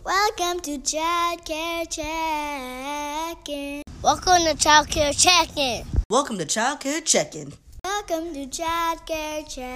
Welcome 0.00 0.60
to 0.60 0.78
Child 0.78 1.44
Care 1.44 1.84
Check-in. 1.84 3.82
Welcome 4.02 4.44
to 4.46 4.54
Child 4.56 4.88
Care 4.88 5.12
Check-in. 5.12 5.84
Welcome 6.08 6.38
to 6.38 6.46
Child 6.46 6.80
Care 6.80 7.02
Check-in. 7.02 7.52
Welcome 7.84 8.32
to 8.32 8.46
Child 8.46 9.04
Care 9.04 9.42
Check-in. 9.42 9.66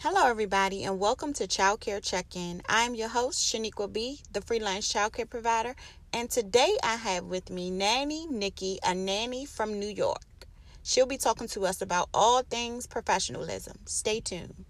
Hello, 0.00 0.26
everybody, 0.26 0.84
and 0.84 1.00
welcome 1.00 1.32
to 1.32 1.46
Child 1.46 1.80
Care 1.80 2.00
Check-in. 2.00 2.60
I'm 2.68 2.94
your 2.94 3.08
host, 3.08 3.40
Shaniqua 3.40 3.90
B., 3.90 4.20
the 4.30 4.42
freelance 4.42 4.86
child 4.86 5.14
care 5.14 5.24
provider, 5.24 5.74
and 6.12 6.30
today 6.30 6.76
I 6.82 6.96
have 6.96 7.24
with 7.24 7.48
me 7.48 7.70
Nanny 7.70 8.26
Nikki, 8.26 8.78
a 8.84 8.94
nanny 8.94 9.46
from 9.46 9.80
New 9.80 9.88
York. 9.88 10.46
She'll 10.82 11.06
be 11.06 11.16
talking 11.16 11.48
to 11.48 11.64
us 11.64 11.80
about 11.80 12.10
all 12.12 12.42
things 12.42 12.86
professionalism. 12.86 13.78
Stay 13.86 14.20
tuned. 14.20 14.66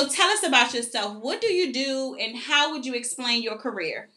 So 0.00 0.08
tell 0.08 0.32
us 0.32 0.40
about 0.40 0.72
yourself. 0.72 1.20
What 1.20 1.44
do 1.44 1.52
you 1.52 1.76
do 1.76 2.16
and 2.16 2.32
how 2.32 2.72
would 2.72 2.88
you 2.88 2.96
explain 2.96 3.44
your 3.44 3.60
career? 3.60 4.08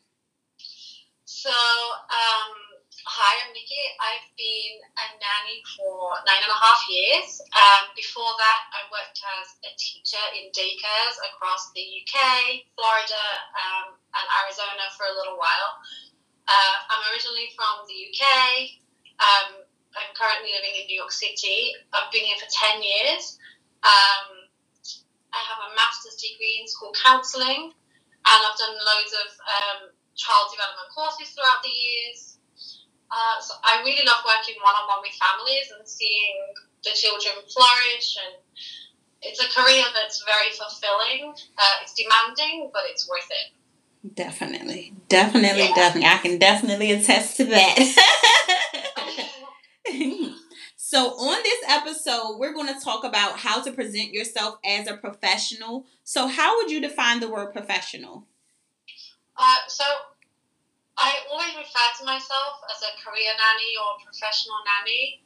So, 1.28 1.52
um, 1.52 2.56
hi, 3.04 3.32
I'm 3.44 3.52
Nikki. 3.52 3.84
I've 4.00 4.32
been 4.40 4.80
a 4.80 5.06
nanny 5.20 5.59
for 5.76 6.16
nine 6.23 6.40
and 6.40 6.56
a 6.56 6.62
half 6.64 6.88
years. 6.88 7.36
Um, 7.52 7.92
before 8.00 8.32
that, 8.32 8.59
I 8.72 8.88
worked 8.96 9.20
as 9.44 9.59
a 9.68 9.76
teacher 9.76 10.23
in 10.40 10.56
daycares 10.56 11.20
across 11.36 11.76
the 11.76 11.84
UK, 11.84 12.64
Florida, 12.80 13.26
um, 13.59 14.00
and 14.00 14.26
Arizona 14.40 14.88
for 14.95 15.04
a 15.12 15.16
little 15.20 15.36
while. 15.36 15.84
Uh, 16.48 16.76
I'm 16.95 17.12
originally 17.12 17.52
from 17.59 17.84
the 17.92 18.00
UK. 18.08 18.23
Um, 19.20 19.68
I'm 20.00 20.16
currently 20.16 20.56
living 20.56 20.80
in 20.80 20.88
New 20.88 20.95
York 20.95 21.12
City. 21.12 21.76
I've 21.92 22.08
been 22.08 22.23
here 22.23 22.40
for 22.40 22.48
10 22.48 22.80
years. 22.80 23.36
Um, 23.84 24.33
I 25.34 25.42
have 25.42 25.60
a 25.66 25.76
master's 25.76 26.16
degree 26.22 26.62
in 26.62 26.68
school 26.70 26.94
counselling, 26.94 27.73
and 27.73 28.40
I've 28.46 28.58
done 28.58 28.78
loads 28.78 29.14
of 29.18 29.30
um, 29.44 29.80
child 30.16 30.54
development 30.54 30.89
courses 30.94 31.34
throughout 31.34 31.66
the 31.66 31.73
years. 31.73 32.38
Uh, 33.09 33.38
so 33.42 33.54
I 33.61 33.81
really 33.86 34.06
love 34.06 34.26
working 34.26 34.58
one 34.61 34.73
on 34.73 34.88
one 34.89 35.02
with 35.06 35.14
families 35.17 35.70
and 35.78 35.86
seeing 35.88 36.38
the 36.84 36.94
children 36.94 37.34
flourish. 37.50 38.17
And 38.17 38.34
it's 39.22 39.42
a 39.42 39.50
career 39.50 39.86
that's 39.94 40.23
very 40.26 40.50
fulfilling. 40.54 41.34
Uh, 41.58 41.76
it's 41.81 41.94
demanding, 41.94 42.70
but 42.73 42.84
it's 42.89 43.09
worth 43.09 43.30
it. 43.30 43.54
Definitely, 44.16 44.94
definitely, 45.09 45.70
yeah. 45.70 45.76
definitely. 45.76 46.09
I 46.09 46.17
can 46.17 46.38
definitely 46.38 46.92
attest 46.92 47.38
to 47.38 47.45
that. 47.45 47.78
So, 50.94 51.17
on 51.17 51.41
this 51.41 51.58
episode, 51.66 52.38
we're 52.38 52.53
going 52.53 52.69
to 52.69 52.77
talk 52.77 53.03
about 53.03 53.39
how 53.41 53.63
to 53.63 53.72
present 53.72 54.13
yourself 54.13 54.59
as 54.63 54.86
a 54.86 54.94
professional. 54.94 55.88
So, 56.03 56.27
how 56.27 56.58
would 56.58 56.69
you 56.69 56.80
define 56.80 57.19
the 57.19 57.33
word 57.33 57.52
professional? 57.52 58.27
Uh, 59.36 59.66
so, 59.67 59.83
I 60.95 61.17
always 61.31 61.58
refer 61.58 61.88
to 61.97 62.05
myself 62.05 62.61
as 62.69 62.86
a 62.86 62.94
career 63.02 63.33
nanny 63.33 63.73
or 63.73 64.05
professional 64.05 64.53
nanny. 64.69 65.25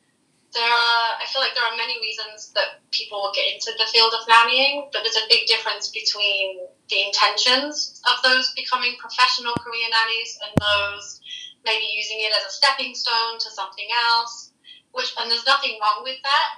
There 0.56 0.64
are, 0.64 1.20
I 1.20 1.28
feel 1.28 1.42
like 1.42 1.52
there 1.52 1.68
are 1.68 1.76
many 1.76 2.00
reasons 2.00 2.54
that 2.56 2.80
people 2.92 3.30
get 3.36 3.52
into 3.52 3.76
the 3.76 3.92
field 3.92 4.14
of 4.16 4.26
nannying, 4.26 4.88
but 4.94 5.04
there's 5.04 5.20
a 5.20 5.28
big 5.28 5.48
difference 5.48 5.92
between 5.92 6.64
the 6.88 7.04
intentions 7.12 8.02
of 8.08 8.24
those 8.24 8.54
becoming 8.56 8.96
professional 9.04 9.52
career 9.60 9.92
nannies 9.92 10.40
and 10.48 10.56
those 10.64 11.20
maybe 11.66 11.92
using 11.92 12.24
it 12.24 12.32
as 12.40 12.48
a 12.48 12.56
stepping 12.56 12.96
stone 12.96 13.36
to 13.44 13.52
something 13.52 13.92
else 14.16 14.48
which 14.92 15.14
and 15.20 15.30
there's 15.32 15.46
nothing 15.46 15.78
wrong 15.82 16.02
with 16.04 16.20
that. 16.24 16.50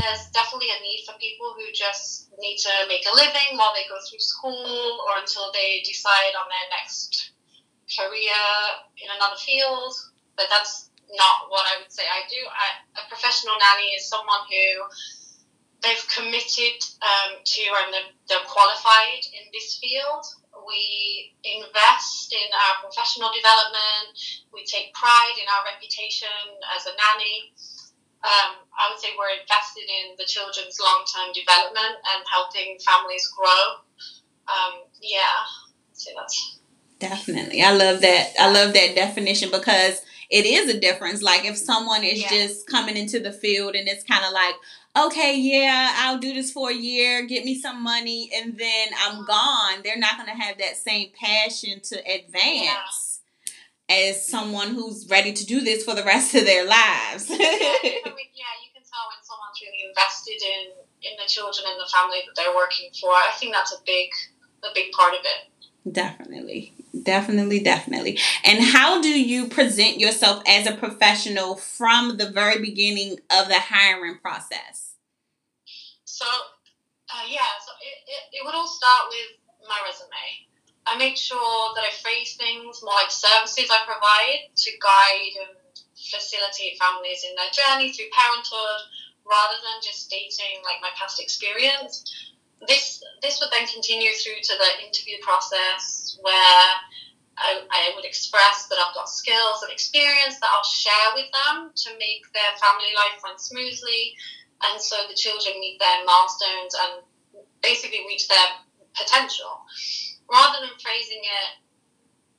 There's 0.00 0.32
definitely 0.32 0.72
a 0.72 0.80
need 0.80 1.04
for 1.04 1.12
people 1.20 1.52
who 1.52 1.68
just 1.72 2.32
need 2.40 2.56
to 2.64 2.72
make 2.88 3.04
a 3.04 3.14
living 3.14 3.60
while 3.60 3.76
they 3.76 3.84
go 3.88 4.00
through 4.00 4.24
school 4.24 5.04
or 5.04 5.20
until 5.20 5.52
they 5.52 5.84
decide 5.84 6.32
on 6.32 6.48
their 6.48 6.68
next 6.80 7.32
career 7.92 8.40
in 8.96 9.08
another 9.14 9.36
field. 9.36 9.92
But 10.36 10.48
that's 10.48 10.90
not 11.12 11.48
what 11.48 11.64
I 11.68 11.80
would 11.80 11.92
say 11.92 12.02
I 12.08 12.24
do. 12.28 12.40
I, 12.40 12.66
a 13.00 13.08
professional 13.08 13.54
nanny 13.60 13.94
is 13.94 14.08
someone 14.08 14.48
who 14.48 14.66
they've 15.82 16.06
committed 16.08 16.80
um, 17.04 17.38
to 17.44 17.62
and 17.62 17.92
they're, 17.92 18.12
they're 18.28 18.48
qualified 18.48 19.22
in 19.30 19.44
this 19.52 19.78
field. 19.78 20.24
We 20.66 21.32
invest 21.46 22.34
in 22.34 22.48
our 22.50 22.82
professional 22.82 23.30
development. 23.30 24.18
We 24.52 24.66
take 24.66 24.92
pride 24.94 25.38
in 25.38 25.46
our 25.46 25.62
reputation 25.72 26.36
as 26.74 26.86
a 26.86 26.94
nanny. 26.98 27.54
Um, 28.26 28.58
I 28.74 28.90
would 28.90 28.98
say 28.98 29.14
we're 29.14 29.38
invested 29.38 29.86
in 29.86 30.18
the 30.18 30.26
children's 30.26 30.78
long 30.82 31.06
term 31.06 31.30
development 31.30 32.02
and 32.02 32.20
helping 32.26 32.78
families 32.82 33.30
grow. 33.30 33.86
Um, 34.50 34.82
yeah, 35.00 35.46
so 35.92 36.10
that's 36.16 36.58
definitely. 36.98 37.62
I 37.62 37.72
love 37.72 38.00
that. 38.00 38.34
I 38.40 38.50
love 38.50 38.72
that 38.74 38.94
definition 38.94 39.50
because 39.50 40.02
it 40.30 40.46
is 40.46 40.74
a 40.74 40.80
difference. 40.80 41.22
Like 41.22 41.44
if 41.44 41.56
someone 41.56 42.04
is 42.04 42.20
yeah. 42.20 42.28
just 42.28 42.66
coming 42.66 42.96
into 42.96 43.20
the 43.20 43.32
field 43.32 43.74
and 43.74 43.88
it's 43.88 44.04
kind 44.04 44.24
of 44.24 44.32
like, 44.32 44.54
okay, 44.96 45.36
yeah, 45.36 45.94
I'll 45.98 46.18
do 46.18 46.32
this 46.32 46.52
for 46.52 46.70
a 46.70 46.74
year, 46.74 47.26
get 47.26 47.44
me 47.44 47.58
some 47.58 47.82
money, 47.82 48.30
and 48.34 48.56
then 48.56 48.88
I'm 48.98 49.24
gone. 49.24 49.82
They're 49.84 49.98
not 49.98 50.16
going 50.16 50.28
to 50.28 50.42
have 50.42 50.58
that 50.58 50.76
same 50.76 51.10
passion 51.20 51.80
to 51.80 51.96
advance 51.98 53.20
yeah. 53.88 53.96
as 54.08 54.26
someone 54.26 54.68
who's 54.68 55.06
ready 55.10 55.32
to 55.32 55.46
do 55.46 55.60
this 55.60 55.84
for 55.84 55.94
the 55.94 56.04
rest 56.04 56.34
of 56.34 56.44
their 56.44 56.64
lives. 56.64 57.28
yeah, 57.28 57.36
yeah, 57.38 58.52
you 58.62 58.70
can 58.72 58.84
tell 58.84 59.06
when 59.10 59.22
someone's 59.22 59.60
really 59.60 59.88
invested 59.88 60.40
in 60.42 60.72
in 61.02 61.12
the 61.22 61.28
children 61.28 61.66
and 61.68 61.78
the 61.78 61.90
family 61.92 62.18
that 62.26 62.34
they're 62.34 62.56
working 62.56 62.90
for. 62.98 63.10
I 63.10 63.30
think 63.38 63.52
that's 63.52 63.72
a 63.72 63.78
big 63.84 64.10
a 64.64 64.72
big 64.74 64.92
part 64.92 65.14
of 65.14 65.20
it. 65.20 65.52
Definitely. 65.90 66.72
Definitely, 67.02 67.60
definitely. 67.60 68.18
And 68.44 68.62
how 68.62 69.00
do 69.00 69.08
you 69.08 69.46
present 69.48 69.98
yourself 70.00 70.42
as 70.46 70.66
a 70.66 70.74
professional 70.74 71.56
from 71.56 72.16
the 72.16 72.28
very 72.30 72.60
beginning 72.60 73.18
of 73.30 73.48
the 73.48 73.60
hiring 73.60 74.18
process? 74.18 74.94
So, 76.04 76.24
uh, 76.26 77.26
yeah, 77.28 77.58
so 77.64 77.72
it, 77.82 77.96
it, 78.08 78.22
it 78.40 78.42
would 78.44 78.54
all 78.54 78.68
start 78.68 79.10
with 79.10 79.68
my 79.68 79.78
resume. 79.84 80.46
I 80.86 80.96
make 80.96 81.16
sure 81.16 81.74
that 81.74 81.84
I 81.84 81.90
phrase 82.02 82.36
things 82.36 82.80
more 82.82 82.94
like 82.94 83.10
services 83.10 83.70
I 83.70 83.82
provide 83.84 84.54
to 84.54 84.70
guide 84.78 85.34
and 85.48 85.54
facilitate 85.98 86.78
families 86.78 87.24
in 87.26 87.34
their 87.34 87.50
journey 87.50 87.92
through 87.92 88.14
parenthood 88.14 88.80
rather 89.26 89.58
than 89.58 89.82
just 89.82 90.06
stating 90.06 90.62
like 90.62 90.80
my 90.80 90.90
past 90.94 91.20
experience. 91.20 92.06
This 92.66 93.02
this 93.22 93.40
would 93.40 93.50
then 93.52 93.66
continue 93.66 94.12
through 94.12 94.40
to 94.42 94.54
the 94.56 94.86
interview 94.86 95.16
process 95.20 96.18
where 96.22 96.64
I, 97.36 97.60
I 97.68 97.92
would 97.94 98.04
express 98.04 98.66
that 98.68 98.78
I've 98.80 98.94
got 98.94 99.10
skills 99.10 99.62
and 99.62 99.70
experience 99.70 100.40
that 100.40 100.48
I'll 100.48 100.64
share 100.64 101.12
with 101.14 101.28
them 101.32 101.70
to 101.74 101.88
make 101.98 102.24
their 102.32 102.56
family 102.56 102.92
life 102.96 103.20
run 103.22 103.38
smoothly 103.38 104.16
and 104.64 104.80
so 104.80 104.96
the 105.08 105.14
children 105.14 105.60
meet 105.60 105.78
their 105.78 106.04
milestones 106.04 106.72
and 106.80 106.92
basically 107.62 108.00
reach 108.08 108.28
their 108.28 108.48
potential. 108.96 109.66
Rather 110.32 110.64
than 110.64 110.72
phrasing 110.80 111.20
it 111.20 111.50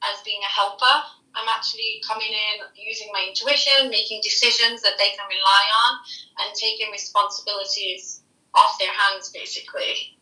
as 0.01 0.21
being 0.25 0.41
a 0.41 0.51
helper, 0.51 0.97
I'm 1.35 1.47
actually 1.49 2.01
coming 2.01 2.33
in 2.33 2.65
using 2.73 3.09
my 3.13 3.29
intuition, 3.29 3.89
making 3.89 4.21
decisions 4.23 4.81
that 4.81 4.97
they 4.97 5.13
can 5.13 5.27
rely 5.29 5.63
on, 5.85 5.91
and 6.41 6.55
taking 6.55 6.89
responsibilities 6.91 8.23
off 8.53 8.79
their 8.79 8.91
hands, 8.91 9.29
basically. 9.29 10.17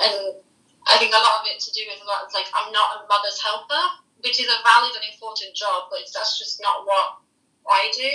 And 0.00 0.40
I 0.86 0.96
think 0.96 1.12
a 1.12 1.20
lot 1.20 1.42
of 1.42 1.48
it 1.50 1.60
to 1.60 1.70
do 1.72 1.84
with 1.88 2.00
that 2.00 2.28
is 2.28 2.34
like 2.34 2.48
I'm 2.54 2.72
not 2.72 3.02
a 3.02 3.08
mother's 3.08 3.40
helper, 3.42 3.84
which 4.24 4.40
is 4.40 4.48
a 4.48 4.64
valid 4.64 4.94
and 4.96 5.06
important 5.12 5.54
job, 5.54 5.90
but 5.90 6.00
that's 6.14 6.38
just 6.38 6.60
not 6.62 6.86
what 6.86 7.20
I 7.68 7.92
do. 7.92 8.10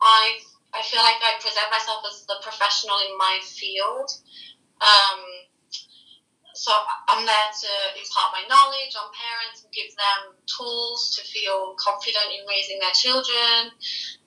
I've 0.00 0.44
I 0.76 0.82
feel 0.82 1.00
like 1.00 1.16
I 1.24 1.40
present 1.40 1.72
myself 1.72 2.04
as 2.04 2.26
the 2.26 2.36
professional 2.42 3.00
in 3.08 3.16
my 3.16 3.40
field. 3.42 4.12
Um, 4.76 5.20
so 6.52 6.72
I'm 7.08 7.24
there 7.24 7.50
to 7.52 7.72
impart 7.96 8.32
my 8.32 8.44
knowledge 8.48 8.92
on 8.96 9.08
parents 9.12 9.64
and 9.64 9.72
give 9.72 9.88
them 9.96 10.36
tools 10.44 11.16
to 11.16 11.24
feel 11.24 11.76
confident 11.80 12.28
in 12.32 12.44
raising 12.48 12.78
their 12.80 12.92
children. 12.92 13.72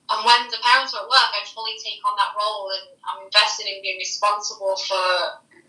And 0.09 0.25
when 0.25 0.49
the 0.49 0.57
parents 0.65 0.93
are 0.93 1.05
at 1.05 1.09
work, 1.09 1.29
I 1.33 1.45
fully 1.45 1.77
take 1.77 2.01
on 2.01 2.17
that 2.17 2.33
role 2.33 2.73
and 2.73 2.97
I'm 3.05 3.25
invested 3.25 3.69
in 3.69 3.81
being 3.81 3.97
responsible 3.97 4.75
for 4.75 5.05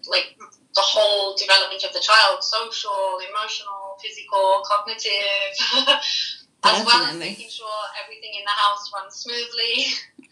like 0.09 0.37
the 0.39 0.81
whole 0.81 1.37
development 1.37 1.85
of 1.85 1.93
the 1.93 2.01
child, 2.01 2.43
social, 2.43 3.21
emotional, 3.21 4.01
physical, 4.01 4.65
cognitive, 4.65 5.53
as 6.65 6.87
well 6.87 7.05
as 7.05 7.19
making 7.19 7.51
sure 7.51 7.81
everything 8.03 8.33
in 8.39 8.45
the 8.45 8.57
house 8.57 8.91
runs 8.95 9.15
smoothly. 9.17 9.87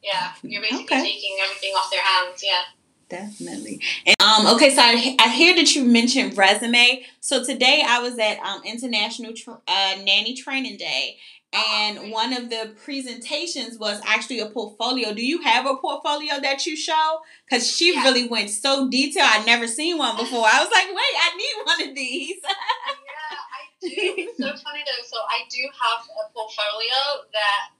Yeah, 0.00 0.32
you're 0.42 0.62
basically 0.62 0.84
okay. 0.84 1.02
taking 1.02 1.36
everything 1.42 1.72
off 1.72 1.90
their 1.90 2.00
hands. 2.00 2.40
Yeah. 2.42 2.62
Definitely. 3.08 3.80
And, 4.06 4.16
um, 4.20 4.54
okay, 4.54 4.70
so 4.70 4.82
I, 4.82 5.16
I 5.18 5.28
hear 5.30 5.56
that 5.56 5.74
you 5.74 5.84
mentioned 5.84 6.36
resume. 6.36 7.04
So 7.20 7.42
today 7.42 7.82
I 7.86 8.00
was 8.00 8.18
at 8.18 8.38
um, 8.38 8.62
International 8.64 9.32
uh, 9.48 9.94
Nanny 10.04 10.34
Training 10.34 10.76
Day, 10.76 11.16
and 11.52 12.12
one 12.12 12.32
of 12.34 12.50
the 12.50 12.74
presentations 12.84 13.78
was 13.78 14.00
actually 14.04 14.38
a 14.40 14.46
portfolio. 14.46 15.14
Do 15.14 15.24
you 15.24 15.40
have 15.42 15.64
a 15.66 15.76
portfolio 15.76 16.40
that 16.40 16.66
you 16.66 16.76
show? 16.76 17.20
Because 17.48 17.66
she 17.66 17.94
Yeah. 17.94 18.04
really 18.04 18.28
went 18.28 18.50
so 18.50 18.88
detailed. 18.90 19.28
I'd 19.30 19.46
never 19.46 19.66
seen 19.66 19.96
one 19.98 20.16
before. 20.22 20.44
I 20.46 20.60
was 20.62 20.70
like, 20.70 20.88
wait, 20.88 21.14
I 21.16 21.36
need 21.36 21.54
one 21.64 21.88
of 21.88 21.94
these. 21.94 22.36
yeah, 22.44 22.50
I 22.52 23.60
do. 23.80 23.88
It's 23.88 24.36
so 24.36 24.48
funny 24.62 24.84
though. 24.84 25.04
So 25.06 25.16
I 25.28 25.44
do 25.48 25.62
have 25.72 26.04
a 26.04 26.32
portfolio 26.32 27.24
that 27.32 27.70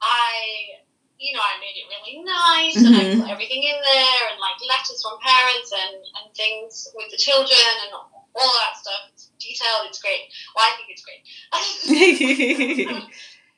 I, 0.00 0.80
you 1.18 1.36
know, 1.36 1.42
I 1.44 1.60
made 1.60 1.76
it 1.76 1.86
really 1.92 2.24
nice 2.24 2.76
and 2.80 2.96
I 2.96 3.04
Mhm. 3.04 3.20
put 3.20 3.28
everything 3.28 3.62
in 3.62 3.76
there 3.92 4.22
and 4.32 4.40
like 4.40 4.56
letters 4.66 5.02
from 5.02 5.18
parents 5.20 5.70
and, 5.76 5.94
and 6.16 6.34
things 6.34 6.88
with 6.94 7.10
the 7.10 7.18
children 7.18 7.68
and 7.84 7.92
all 8.34 8.52
that 8.62 8.76
stuff. 8.78 9.10
It's 9.12 9.30
detailed. 9.38 9.88
It's 9.90 10.00
great. 10.00 10.30
Well, 10.54 10.66
I 10.66 10.72
think 10.78 10.88
it's 10.90 11.04
great. 11.04 11.22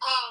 um, 0.02 0.30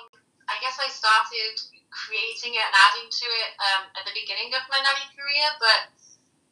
I 0.50 0.56
guess 0.60 0.78
I 0.82 0.90
started 0.90 1.56
creating 1.92 2.56
it 2.56 2.64
and 2.64 2.76
adding 2.76 3.10
to 3.12 3.28
it 3.28 3.52
um, 3.60 3.84
at 4.00 4.04
the 4.08 4.16
beginning 4.16 4.56
of 4.56 4.64
my 4.72 4.80
nanny 4.80 5.08
career, 5.14 5.48
but 5.60 5.82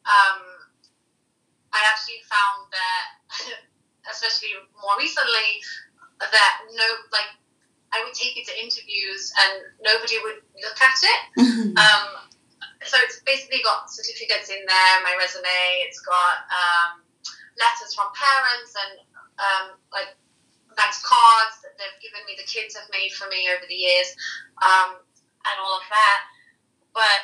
um, 0.06 0.40
I 1.72 1.80
actually 1.88 2.22
found 2.28 2.68
that, 2.72 3.06
especially 4.12 4.56
more 4.80 5.00
recently, 5.00 5.64
that 6.20 6.54
no, 6.76 6.88
like, 7.16 7.32
I 7.96 8.04
would 8.06 8.14
take 8.14 8.38
it 8.38 8.46
to 8.46 8.54
interviews 8.54 9.34
and 9.34 9.66
nobody 9.82 10.20
would 10.22 10.46
look 10.62 10.78
at 10.78 11.00
it. 11.02 11.22
Um, 11.80 12.30
so 12.86 12.98
it's 13.02 13.20
basically 13.26 13.62
got 13.64 13.92
certificates 13.92 14.50
in 14.50 14.62
there, 14.68 14.94
my 15.04 15.16
resume. 15.18 15.50
It's 15.88 16.00
got 16.00 16.46
um, 16.52 17.02
letters 17.60 17.94
from 17.94 18.10
parents 18.16 18.72
and 18.74 18.94
um, 19.40 19.66
like 19.92 20.16
nice 20.80 21.04
cards 21.04 21.60
that 21.62 21.76
they've 21.76 22.00
given 22.00 22.24
me. 22.24 22.40
The 22.40 22.48
kids 22.48 22.80
have 22.80 22.88
made 22.92 23.12
for 23.12 23.28
me 23.28 23.52
over 23.52 23.68
the 23.68 23.76
years, 23.76 24.16
um, 24.64 25.00
and 25.00 25.56
all 25.60 25.76
of 25.76 25.86
that. 25.92 26.20
But 26.96 27.22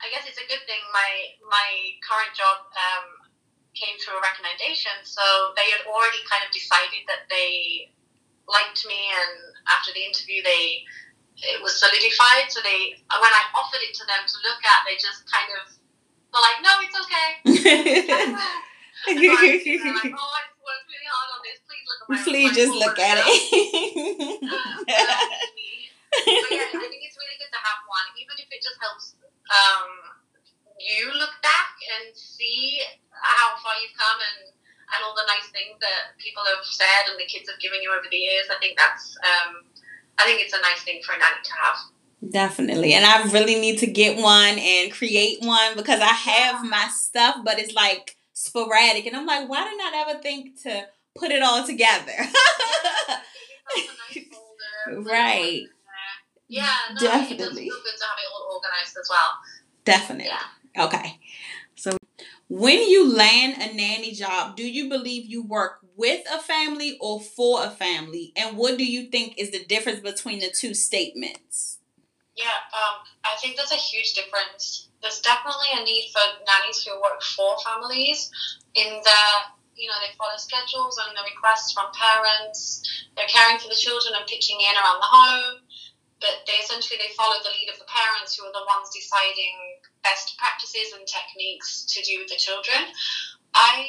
I 0.00 0.08
guess 0.08 0.24
it's 0.24 0.40
a 0.40 0.48
good 0.48 0.64
thing. 0.64 0.80
My 0.92 1.36
my 1.44 1.68
current 2.00 2.32
job 2.32 2.64
um, 2.72 3.06
came 3.76 4.00
through 4.00 4.16
a 4.16 4.24
recommendation, 4.24 4.96
so 5.04 5.52
they 5.54 5.68
had 5.68 5.84
already 5.84 6.24
kind 6.24 6.40
of 6.42 6.50
decided 6.50 7.04
that 7.06 7.28
they 7.28 7.92
liked 8.48 8.82
me, 8.88 8.98
and 9.12 9.36
after 9.68 9.92
the 9.92 10.02
interview, 10.02 10.40
they 10.42 10.88
it 11.40 11.60
was 11.62 11.76
solidified. 11.76 12.52
So 12.52 12.60
they, 12.60 13.00
when 13.08 13.32
I 13.32 13.42
offered 13.56 13.80
it 13.80 13.96
to 13.96 14.04
them 14.04 14.24
to 14.24 14.36
look 14.44 14.60
at, 14.64 14.84
they 14.84 14.96
just 14.96 15.24
kind 15.28 15.48
of 15.60 15.64
were 16.32 16.42
like, 16.44 16.58
"No, 16.64 16.72
it's 16.84 16.96
okay." 16.96 18.36
And 19.08 19.16
they're 19.16 19.32
like, 19.32 20.12
"Oh, 20.12 20.32
I 20.36 20.44
worked 20.60 20.86
really 20.92 21.08
hard 21.08 21.28
on 21.32 21.40
this. 21.40 21.58
Please 21.64 21.84
look 21.88 22.00
at 22.04 22.08
my." 22.10 22.20
Please 22.20 22.52
just 22.52 22.74
look 22.76 22.98
at 22.98 23.16
portfolio." 23.16 23.56
it. 24.20 24.44
but 26.10 26.52
yeah, 26.52 26.68
I 26.68 26.86
think 26.90 27.02
it's 27.06 27.16
really 27.16 27.38
good 27.38 27.52
to 27.54 27.60
have 27.62 27.80
one, 27.88 28.08
even 28.20 28.36
if 28.36 28.48
it 28.50 28.60
just 28.60 28.76
helps 28.82 29.14
um, 29.50 29.88
you 30.78 31.10
look 31.14 31.34
back 31.42 31.76
and 31.98 32.14
see 32.16 32.80
how 33.10 33.56
far 33.60 33.74
you've 33.82 33.96
come 33.98 34.18
and, 34.18 34.48
and 34.48 34.98
all 35.04 35.14
the 35.14 35.26
nice 35.28 35.50
things 35.52 35.76
that 35.80 36.16
people 36.18 36.42
have 36.46 36.64
said 36.64 37.10
and 37.10 37.18
the 37.20 37.26
kids 37.26 37.50
have 37.50 37.60
given 37.60 37.82
you 37.82 37.90
over 37.92 38.06
the 38.10 38.16
years. 38.16 38.46
I 38.48 38.58
think 38.58 38.78
that's, 38.78 39.16
um, 39.22 39.66
I 40.18 40.24
think 40.24 40.40
it's 40.40 40.54
a 40.54 40.62
nice 40.62 40.82
thing 40.82 41.02
for 41.02 41.12
a 41.12 41.18
nanny 41.18 41.42
to 41.42 41.54
have. 41.62 41.78
Definitely. 42.20 42.92
And 42.94 43.04
I 43.04 43.22
really 43.32 43.58
need 43.58 43.78
to 43.80 43.86
get 43.86 44.20
one 44.20 44.58
and 44.58 44.92
create 44.92 45.40
one 45.42 45.76
because 45.76 46.00
I 46.00 46.12
have 46.12 46.64
my 46.64 46.88
stuff, 46.92 47.36
but 47.44 47.58
it's 47.58 47.74
like 47.74 48.16
sporadic. 48.40 49.06
And 49.06 49.16
I'm 49.16 49.26
like, 49.26 49.48
why 49.48 49.64
did 49.68 49.80
I 49.80 50.04
ever 50.08 50.20
think 50.20 50.60
to 50.62 50.86
put 51.16 51.30
it 51.30 51.42
all 51.42 51.64
together? 51.66 52.12
Give 52.16 52.26
yourself 52.26 53.98
a 54.14 54.18
nice 54.18 54.26
folder, 54.28 55.02
Right. 55.08 55.62
it. 55.64 55.70
Yeah, 56.48 56.74
no, 56.90 56.94
it 56.94 56.98
does 57.00 57.28
Definitely. 57.28 57.64
feel 57.68 57.76
good 57.84 57.96
to 57.98 58.04
have 58.04 58.18
it 58.18 58.26
all 58.34 58.56
organized 58.56 58.96
as 59.00 59.08
well. 59.08 59.38
Definitely. 59.84 60.26
Yeah. 60.26 60.84
Okay. 60.86 61.20
So 61.76 61.96
when 62.48 62.88
you 62.88 63.14
land 63.14 63.54
a 63.60 63.72
nanny 63.74 64.12
job, 64.12 64.56
do 64.56 64.68
you 64.68 64.88
believe 64.88 65.26
you 65.26 65.42
work 65.44 65.78
with 65.96 66.26
a 66.32 66.40
family 66.40 66.98
or 67.00 67.20
for 67.20 67.64
a 67.64 67.70
family? 67.70 68.32
And 68.36 68.56
what 68.56 68.76
do 68.78 68.84
you 68.84 69.04
think 69.10 69.34
is 69.38 69.52
the 69.52 69.64
difference 69.64 70.00
between 70.00 70.40
the 70.40 70.50
two 70.50 70.74
statements? 70.74 71.78
Yeah, 72.36 72.46
um, 72.46 73.04
I 73.24 73.36
think 73.40 73.56
there's 73.56 73.70
a 73.70 73.76
huge 73.76 74.14
difference. 74.14 74.88
There's 75.02 75.20
definitely 75.20 75.72
a 75.74 75.84
need 75.84 76.12
for 76.12 76.20
nannies 76.44 76.84
who 76.84 77.00
work 77.00 77.22
for 77.22 77.56
families 77.64 78.30
in 78.74 79.00
that, 79.04 79.56
you 79.74 79.88
know, 79.88 79.96
they 80.04 80.12
follow 80.16 80.36
schedules 80.36 81.00
and 81.00 81.16
the 81.16 81.24
requests 81.24 81.72
from 81.72 81.88
parents. 81.96 82.84
They're 83.16 83.30
caring 83.32 83.58
for 83.58 83.68
the 83.68 83.80
children 83.80 84.14
and 84.14 84.28
pitching 84.28 84.60
in 84.60 84.76
around 84.76 85.00
the 85.00 85.08
home. 85.08 85.56
But 86.20 86.44
they 86.44 86.60
essentially 86.60 87.00
they 87.00 87.16
follow 87.16 87.40
the 87.40 87.48
lead 87.48 87.72
of 87.72 87.80
the 87.80 87.88
parents 87.88 88.36
who 88.36 88.44
are 88.44 88.52
the 88.52 88.68
ones 88.68 88.92
deciding 88.92 89.80
best 90.04 90.36
practices 90.36 90.92
and 90.92 91.08
techniques 91.08 91.88
to 91.96 92.04
do 92.04 92.20
with 92.20 92.28
the 92.28 92.36
children. 92.36 92.92
I 93.60 93.84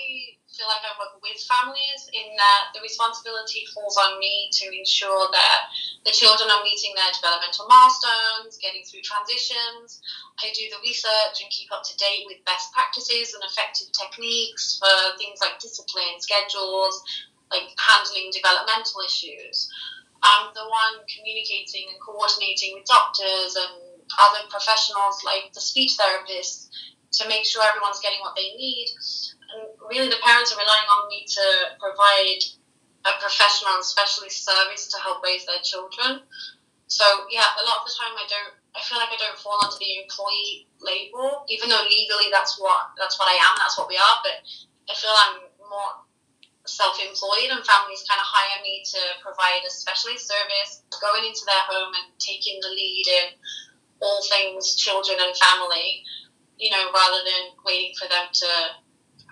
feel 0.52 0.68
like 0.68 0.84
I 0.84 0.92
work 1.00 1.16
with 1.24 1.40
families 1.48 2.12
in 2.12 2.28
that 2.36 2.76
the 2.76 2.84
responsibility 2.84 3.64
falls 3.72 3.96
on 3.96 4.20
me 4.20 4.52
to 4.60 4.68
ensure 4.68 5.32
that 5.32 5.60
the 6.04 6.12
children 6.12 6.52
are 6.52 6.60
meeting 6.60 6.92
their 6.92 7.08
developmental 7.16 7.72
milestones, 7.72 8.60
getting 8.60 8.84
through 8.84 9.08
transitions. 9.08 10.04
I 10.44 10.52
do 10.52 10.68
the 10.68 10.84
research 10.84 11.40
and 11.40 11.48
keep 11.48 11.72
up 11.72 11.88
to 11.88 11.96
date 11.96 12.28
with 12.28 12.44
best 12.44 12.76
practices 12.76 13.32
and 13.32 13.48
effective 13.48 13.96
techniques 13.96 14.76
for 14.76 14.92
things 15.16 15.40
like 15.40 15.64
discipline, 15.64 16.20
schedules, 16.20 17.00
like 17.48 17.72
handling 17.80 18.28
developmental 18.36 19.08
issues. 19.08 19.72
I'm 20.20 20.52
the 20.52 20.68
one 20.68 21.00
communicating 21.08 21.88
and 21.96 22.00
coordinating 22.04 22.76
with 22.76 22.92
doctors 22.92 23.56
and 23.56 24.04
other 24.20 24.44
professionals 24.52 25.24
like 25.24 25.56
the 25.56 25.64
speech 25.64 25.96
therapists 25.96 26.68
to 27.12 27.28
make 27.28 27.46
sure 27.46 27.64
everyone's 27.64 28.00
getting 28.00 28.20
what 28.20 28.36
they 28.36 28.52
need. 28.56 28.88
Really, 29.90 30.10
the 30.10 30.22
parents 30.24 30.54
are 30.54 30.60
relying 30.62 30.88
on 30.88 31.10
me 31.10 31.26
to 31.28 31.46
provide 31.80 32.42
a 33.06 33.12
professional 33.20 33.82
and 33.82 33.86
specialist 33.86 34.46
service 34.46 34.88
to 34.94 34.98
help 35.02 35.24
raise 35.24 35.46
their 35.46 35.62
children. 35.64 36.22
So 36.88 37.06
yeah, 37.32 37.48
a 37.58 37.64
lot 37.66 37.82
of 37.82 37.88
the 37.88 37.96
time 37.96 38.14
I 38.20 38.28
don't. 38.28 38.54
I 38.72 38.80
feel 38.88 39.00
like 39.00 39.12
I 39.12 39.20
don't 39.20 39.40
fall 39.40 39.60
under 39.60 39.76
the 39.76 40.00
employee 40.00 40.68
label, 40.80 41.44
even 41.52 41.68
though 41.68 41.84
legally 41.88 42.32
that's 42.32 42.60
what 42.60 42.96
that's 43.00 43.20
what 43.20 43.28
I 43.28 43.36
am. 43.36 43.56
That's 43.58 43.76
what 43.80 43.88
we 43.88 43.98
are. 44.00 44.18
But 44.24 44.44
I 44.88 44.94
feel 44.96 45.12
I'm 45.12 45.48
more 45.60 46.04
self-employed, 46.68 47.52
and 47.52 47.66
families 47.66 48.06
kind 48.08 48.22
of 48.22 48.28
hire 48.28 48.62
me 48.64 48.84
to 48.86 49.02
provide 49.24 49.66
a 49.66 49.72
specialist 49.72 50.30
service, 50.30 50.84
going 51.02 51.26
into 51.26 51.42
their 51.48 51.64
home 51.68 51.92
and 51.96 52.12
taking 52.20 52.60
the 52.62 52.70
lead 52.70 53.08
in 53.08 53.26
all 54.00 54.22
things 54.30 54.76
children 54.76 55.18
and 55.20 55.36
family. 55.36 56.04
You 56.60 56.70
know, 56.70 56.92
rather 56.94 57.24
than 57.26 57.58
waiting 57.66 57.96
for 57.98 58.08
them 58.08 58.30
to 58.30 58.52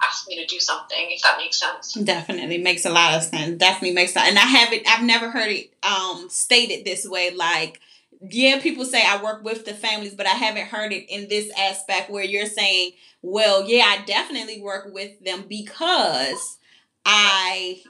ask 0.02 0.28
me 0.28 0.36
to 0.38 0.46
do 0.46 0.60
something, 0.60 1.08
if 1.10 1.22
that 1.24 1.38
makes 1.38 1.58
sense. 1.58 1.94
Definitely 1.94 2.60
makes 2.60 2.86
a 2.86 2.90
lot 2.90 3.16
of 3.16 3.24
sense. 3.24 3.58
Definitely 3.58 3.94
makes 3.94 4.14
sense. 4.14 4.30
And 4.30 4.38
I 4.38 4.44
haven't 4.44 4.84
I've 4.88 5.04
never 5.04 5.30
heard 5.30 5.50
it 5.50 5.74
um 5.84 6.30
stated 6.30 6.86
this 6.86 7.08
way 7.08 7.32
like 7.32 7.80
yeah, 8.22 8.60
people 8.60 8.84
say 8.84 9.02
I 9.06 9.24
work 9.24 9.44
with 9.44 9.66
the 9.66 9.74
families, 9.74 10.14
but 10.14 10.28
I 10.28 10.32
haven't 10.32 10.68
heard 10.68 10.92
it 10.92 11.10
in 11.10 11.30
this 11.30 11.50
aspect 11.58 12.10
where 12.10 12.24
you're 12.24 12.48
saying, 12.48 12.92
well, 13.22 13.66
yeah, 13.66 13.86
I 13.86 14.04
definitely 14.06 14.62
work 14.62 14.94
with 14.94 15.24
them 15.24 15.46
because 15.48 16.58
I 17.06 17.82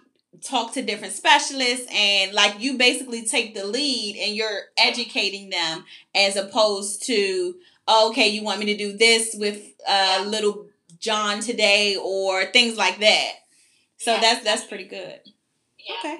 talk 0.41 0.73
to 0.73 0.81
different 0.81 1.13
specialists 1.13 1.87
and 1.93 2.33
like 2.33 2.59
you 2.59 2.77
basically 2.77 3.25
take 3.25 3.55
the 3.55 3.65
lead 3.65 4.15
and 4.17 4.35
you're 4.35 4.61
educating 4.77 5.49
them 5.49 5.83
as 6.15 6.35
opposed 6.35 7.03
to 7.07 7.55
okay 7.89 8.29
you 8.29 8.43
want 8.43 8.59
me 8.59 8.67
to 8.67 8.77
do 8.77 8.95
this 8.95 9.35
with 9.37 9.73
a 9.87 10.23
little 10.25 10.67
john 10.99 11.39
today 11.39 11.95
or 12.01 12.45
things 12.45 12.77
like 12.77 12.99
that 12.99 13.31
so 13.97 14.13
Yeah. 14.13 14.21
that's 14.21 14.43
that's 14.43 14.63
pretty 14.65 14.85
good 14.85 15.19
Yeah. 15.79 15.95
okay 15.99 16.17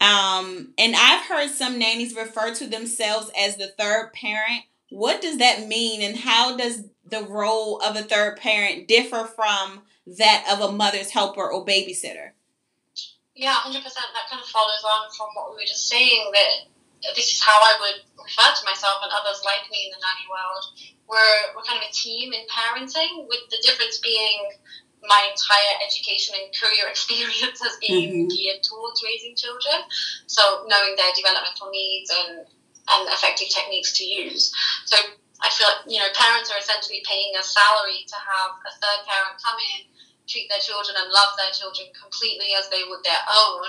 um 0.00 0.72
and 0.78 0.94
i've 0.96 1.26
heard 1.26 1.50
some 1.50 1.78
nannies 1.78 2.14
refer 2.14 2.54
to 2.54 2.66
themselves 2.66 3.30
as 3.38 3.56
the 3.56 3.68
third 3.78 4.12
parent 4.14 4.62
what 4.90 5.20
does 5.20 5.38
that 5.38 5.66
mean 5.66 6.02
and 6.02 6.16
how 6.16 6.56
does 6.56 6.84
the 7.04 7.22
role 7.24 7.80
of 7.80 7.96
a 7.96 8.02
third 8.02 8.36
parent 8.36 8.86
differ 8.86 9.24
from 9.24 9.82
that 10.06 10.46
of 10.50 10.60
a 10.60 10.72
mother's 10.72 11.10
helper 11.10 11.50
or 11.50 11.64
babysitter 11.66 12.30
Yeah, 13.34 13.52
hundred 13.54 13.82
percent. 13.84 14.06
That 14.14 14.28
kind 14.30 14.42
of 14.42 14.48
follows 14.48 14.82
on 14.84 15.10
from 15.16 15.28
what 15.34 15.50
we 15.50 15.56
were 15.62 15.66
just 15.68 15.88
saying. 15.88 16.30
That 16.32 16.50
this 17.14 17.32
is 17.32 17.40
how 17.42 17.56
I 17.56 17.74
would 17.80 17.98
refer 18.18 18.50
to 18.54 18.64
myself 18.64 19.00
and 19.02 19.12
others 19.12 19.40
like 19.44 19.64
me 19.70 19.86
in 19.86 19.90
the 19.94 20.00
nanny 20.02 20.26
world. 20.28 20.64
We're 21.08 21.54
we're 21.56 21.64
kind 21.64 21.80
of 21.80 21.88
a 21.88 21.92
team 21.92 22.32
in 22.32 22.44
parenting, 22.50 23.26
with 23.28 23.44
the 23.50 23.58
difference 23.62 23.98
being 23.98 24.52
my 25.06 25.30
entire 25.30 25.74
education 25.86 26.34
and 26.36 26.50
career 26.50 26.88
experience 26.94 27.62
has 27.62 27.76
been 27.78 28.26
Mhm. 28.26 28.30
geared 28.34 28.62
towards 28.62 29.02
raising 29.02 29.36
children. 29.36 29.84
So 30.26 30.66
knowing 30.66 30.96
their 30.96 31.12
developmental 31.14 31.70
needs 31.70 32.10
and 32.10 32.46
and 32.88 33.08
effective 33.12 33.48
techniques 33.48 33.92
to 33.98 34.04
use. 34.04 34.50
So 34.86 34.96
I 35.40 35.50
feel 35.50 35.68
like, 35.68 35.84
you 35.86 35.98
know 36.00 36.08
parents 36.14 36.50
are 36.50 36.58
essentially 36.58 37.02
paying 37.06 37.36
a 37.36 37.42
salary 37.42 38.04
to 38.08 38.16
have 38.16 38.50
a 38.66 38.72
third 38.80 39.00
parent 39.06 39.36
come 39.42 39.58
in 39.76 39.86
treat 40.28 40.48
their 40.52 40.60
children 40.60 40.94
and 41.00 41.08
love 41.10 41.32
their 41.40 41.50
children 41.50 41.88
completely 41.96 42.52
as 42.52 42.68
they 42.68 42.84
would 42.84 43.02
their 43.02 43.24
own. 43.32 43.64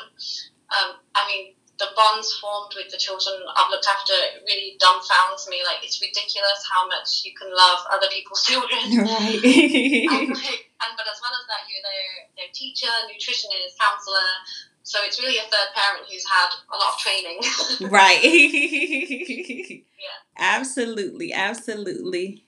Um, 0.75 0.99
I 1.15 1.25
mean, 1.25 1.55
the 1.79 1.87
bonds 1.95 2.35
formed 2.43 2.75
with 2.75 2.91
the 2.91 2.99
children 2.99 3.39
I've 3.55 3.71
looked 3.71 3.87
after 3.87 4.13
really 4.45 4.75
dumbfounds 4.77 5.47
me. 5.47 5.63
Like 5.63 5.79
it's 5.81 6.03
ridiculous 6.03 6.67
how 6.67 6.85
much 6.87 7.23
you 7.23 7.33
can 7.33 7.49
love 7.55 7.79
other 7.91 8.07
people's 8.11 8.43
children. 8.49 8.83
Right. 8.99 9.39
and, 9.39 10.35
and 10.35 10.91
but 10.99 11.07
as 11.07 11.19
well 11.23 11.33
as 11.39 11.47
that, 11.47 11.63
you're 11.71 11.83
their 11.83 12.27
their 12.35 12.51
teacher, 12.53 12.91
nutritionist, 13.07 13.79
counselor. 13.79 14.29
So 14.83 14.99
it's 15.03 15.19
really 15.21 15.37
a 15.37 15.47
third 15.47 15.71
parent 15.75 16.07
who's 16.11 16.25
had 16.27 16.49
a 16.67 16.75
lot 16.75 16.93
of 16.93 16.99
training. 16.99 17.39
right. 17.91 18.23
Yeah. 18.23 20.17
Absolutely. 20.37 21.31
Absolutely. 21.31 22.43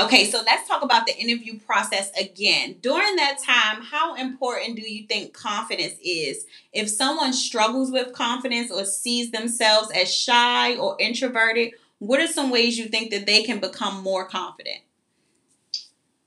Okay, 0.00 0.30
so 0.30 0.42
let's 0.46 0.68
talk 0.68 0.82
about 0.82 1.06
the 1.06 1.16
interview 1.16 1.58
process 1.58 2.12
again. 2.18 2.76
During 2.80 3.16
that 3.16 3.38
time, 3.44 3.82
how 3.82 4.14
important 4.14 4.76
do 4.76 4.82
you 4.82 5.06
think 5.06 5.32
confidence 5.32 5.94
is? 6.04 6.46
If 6.72 6.88
someone 6.88 7.32
struggles 7.32 7.90
with 7.90 8.12
confidence 8.12 8.70
or 8.70 8.84
sees 8.84 9.32
themselves 9.32 9.90
as 9.90 10.14
shy 10.14 10.76
or 10.76 10.96
introverted, 11.00 11.72
what 11.98 12.20
are 12.20 12.28
some 12.28 12.50
ways 12.50 12.78
you 12.78 12.86
think 12.86 13.10
that 13.10 13.26
they 13.26 13.42
can 13.42 13.58
become 13.58 14.02
more 14.02 14.28
confident? 14.28 14.78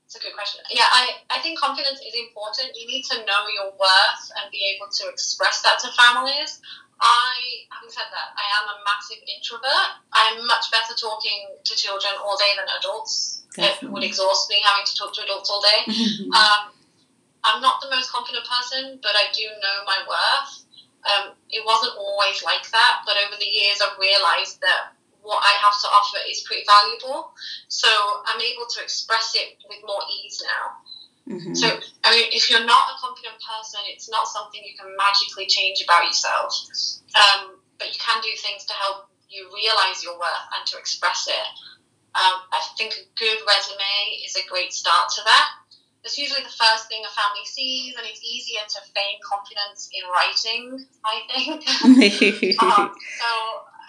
It's 0.04 0.16
a 0.16 0.20
good 0.20 0.34
question. 0.34 0.60
Yeah, 0.70 0.84
I, 0.92 1.08
I 1.30 1.38
think 1.38 1.58
confidence 1.58 2.00
is 2.00 2.14
important. 2.14 2.76
You 2.76 2.86
need 2.86 3.04
to 3.04 3.16
know 3.24 3.48
your 3.54 3.70
worth 3.70 4.32
and 4.42 4.50
be 4.50 4.76
able 4.76 4.92
to 4.92 5.08
express 5.08 5.62
that 5.62 5.78
to 5.78 5.88
families. 5.96 6.60
I, 7.02 7.66
having 7.74 7.90
said 7.90 8.06
that, 8.14 8.28
I 8.38 8.46
am 8.62 8.64
a 8.70 8.76
massive 8.86 9.18
introvert. 9.26 9.98
I'm 10.14 10.46
much 10.46 10.70
better 10.70 10.94
talking 10.94 11.58
to 11.66 11.72
children 11.74 12.14
all 12.22 12.38
day 12.38 12.54
than 12.54 12.70
adults. 12.78 13.42
Definitely. 13.58 13.88
It 13.88 13.92
would 13.92 14.06
exhaust 14.06 14.48
me 14.48 14.62
having 14.62 14.86
to 14.86 14.94
talk 14.94 15.12
to 15.18 15.26
adults 15.26 15.50
all 15.50 15.60
day. 15.60 15.82
um, 16.38 16.70
I'm 17.42 17.60
not 17.60 17.82
the 17.82 17.90
most 17.90 18.14
confident 18.14 18.46
person, 18.46 19.02
but 19.02 19.18
I 19.18 19.34
do 19.34 19.44
know 19.50 19.76
my 19.84 19.98
worth. 20.06 20.62
Um, 21.02 21.34
it 21.50 21.66
wasn't 21.66 21.98
always 21.98 22.46
like 22.46 22.70
that, 22.70 23.02
but 23.04 23.18
over 23.18 23.34
the 23.34 23.50
years 23.50 23.82
I've 23.82 23.98
realised 23.98 24.62
that 24.62 24.94
what 25.22 25.42
I 25.42 25.54
have 25.58 25.74
to 25.82 25.88
offer 25.90 26.18
is 26.30 26.46
pretty 26.46 26.62
valuable. 26.66 27.34
So 27.66 27.90
I'm 28.26 28.40
able 28.40 28.66
to 28.78 28.82
express 28.82 29.34
it 29.34 29.58
with 29.68 29.82
more 29.86 30.02
ease 30.06 30.42
now. 30.42 30.81
Mm-hmm. 31.28 31.54
So, 31.54 31.68
I 32.04 32.10
mean, 32.10 32.28
if 32.32 32.50
you're 32.50 32.66
not 32.66 32.92
a 32.92 32.96
confident 32.98 33.38
person, 33.38 33.80
it's 33.86 34.10
not 34.10 34.26
something 34.26 34.60
you 34.64 34.74
can 34.76 34.90
magically 34.98 35.46
change 35.46 35.82
about 35.82 36.04
yourself. 36.04 36.52
Um, 37.14 37.62
but 37.78 37.88
you 37.88 37.98
can 37.98 38.20
do 38.22 38.30
things 38.42 38.64
to 38.66 38.74
help 38.74 39.06
you 39.30 39.48
realize 39.54 40.02
your 40.02 40.18
worth 40.18 40.48
and 40.58 40.66
to 40.66 40.78
express 40.78 41.28
it. 41.28 41.48
Um, 42.12 42.44
I 42.52 42.60
think 42.76 42.92
a 42.92 43.04
good 43.16 43.38
resume 43.48 43.96
is 44.26 44.36
a 44.36 44.44
great 44.50 44.72
start 44.72 45.08
to 45.16 45.22
that. 45.24 45.48
It's 46.04 46.18
usually 46.18 46.42
the 46.42 46.52
first 46.52 46.90
thing 46.90 47.00
a 47.06 47.12
family 47.14 47.46
sees, 47.46 47.94
and 47.96 48.04
it's 48.04 48.20
easier 48.26 48.60
to 48.66 48.78
feign 48.90 49.22
confidence 49.22 49.88
in 49.94 50.02
writing, 50.10 50.84
I 51.06 51.22
think. 51.30 51.62
um, 52.62 52.90
so, 52.90 53.28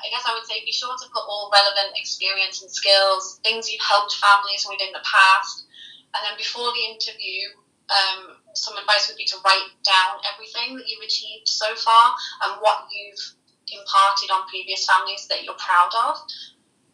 I 0.04 0.12
guess 0.14 0.24
I 0.28 0.38
would 0.38 0.46
say 0.46 0.62
be 0.64 0.72
sure 0.72 0.94
to 0.94 1.08
put 1.10 1.26
all 1.26 1.50
relevant 1.52 1.98
experience 1.98 2.62
and 2.62 2.70
skills, 2.70 3.40
things 3.42 3.72
you've 3.72 3.82
helped 3.82 4.14
families 4.16 4.66
with 4.70 4.80
in 4.80 4.94
the 4.94 5.04
past, 5.04 5.66
and 6.14 6.22
then 6.24 6.38
before 6.38 6.70
the 6.72 6.86
interview, 6.94 7.50
um, 7.90 8.38
some 8.54 8.78
advice 8.78 9.10
would 9.10 9.18
be 9.18 9.26
to 9.26 9.38
write 9.44 9.74
down 9.84 10.22
everything 10.34 10.78
that 10.78 10.88
you've 10.88 11.04
achieved 11.04 11.50
so 11.50 11.76
far 11.76 12.14
and 12.46 12.62
what 12.62 12.88
you've 12.94 13.24
imparted 13.68 14.30
on 14.30 14.48
previous 14.48 14.86
families 14.86 15.28
that 15.28 15.44
you're 15.44 15.58
proud 15.58 15.92
of. 16.08 16.18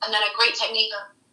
And 0.04 0.14
then 0.14 0.24
a 0.24 0.32
great 0.38 0.56
technique 0.56 0.92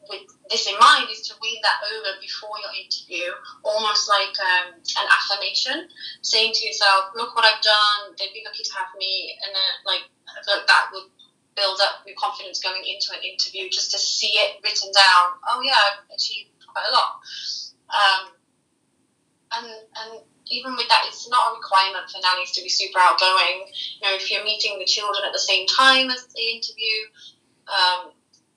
with 0.09 0.26
this 0.50 0.66
in 0.66 0.75
mind 0.78 1.11
is 1.11 1.26
to 1.26 1.35
read 1.43 1.59
that 1.62 1.83
over 1.90 2.19
before 2.23 2.55
your 2.62 2.75
interview, 2.75 3.31
almost 3.62 4.09
like 4.09 4.35
um, 4.38 4.78
an 4.78 5.07
affirmation, 5.11 5.90
saying 6.23 6.55
to 6.55 6.66
yourself, 6.66 7.14
"Look 7.14 7.35
what 7.35 7.45
I've 7.45 7.62
done. 7.62 8.14
They'd 8.19 8.35
be 8.35 8.43
lucky 8.47 8.62
to 8.62 8.75
have 8.75 8.90
me," 8.99 9.38
and 9.43 9.50
then 9.55 9.71
like 9.87 10.07
that 10.47 10.90
would 10.93 11.11
build 11.57 11.81
up 11.81 12.07
your 12.07 12.14
confidence 12.19 12.61
going 12.61 12.85
into 12.85 13.14
an 13.14 13.23
interview, 13.25 13.71
just 13.71 13.90
to 13.93 13.99
see 13.99 14.38
it 14.38 14.62
written 14.62 14.93
down. 14.93 15.38
Oh 15.49 15.61
yeah, 15.62 15.75
I've 15.75 16.14
achieved 16.14 16.50
quite 16.66 16.87
a 16.88 16.93
lot. 16.93 17.19
Um, 17.90 18.23
and 19.57 19.66
and 19.66 20.11
even 20.49 20.76
with 20.76 20.88
that, 20.88 21.05
it's 21.09 21.28
not 21.28 21.52
a 21.52 21.57
requirement 21.57 22.07
for 22.11 22.23
nannies 22.23 22.52
to 22.52 22.62
be 22.62 22.69
super 22.69 22.99
outgoing. 22.99 23.66
You 23.99 24.02
know, 24.07 24.14
if 24.14 24.31
you're 24.31 24.45
meeting 24.45 24.78
the 24.78 24.87
children 24.87 25.25
at 25.26 25.33
the 25.33 25.43
same 25.43 25.66
time 25.66 26.11
as 26.11 26.26
the 26.26 26.47
interview, 26.55 27.11
um, 27.66 28.14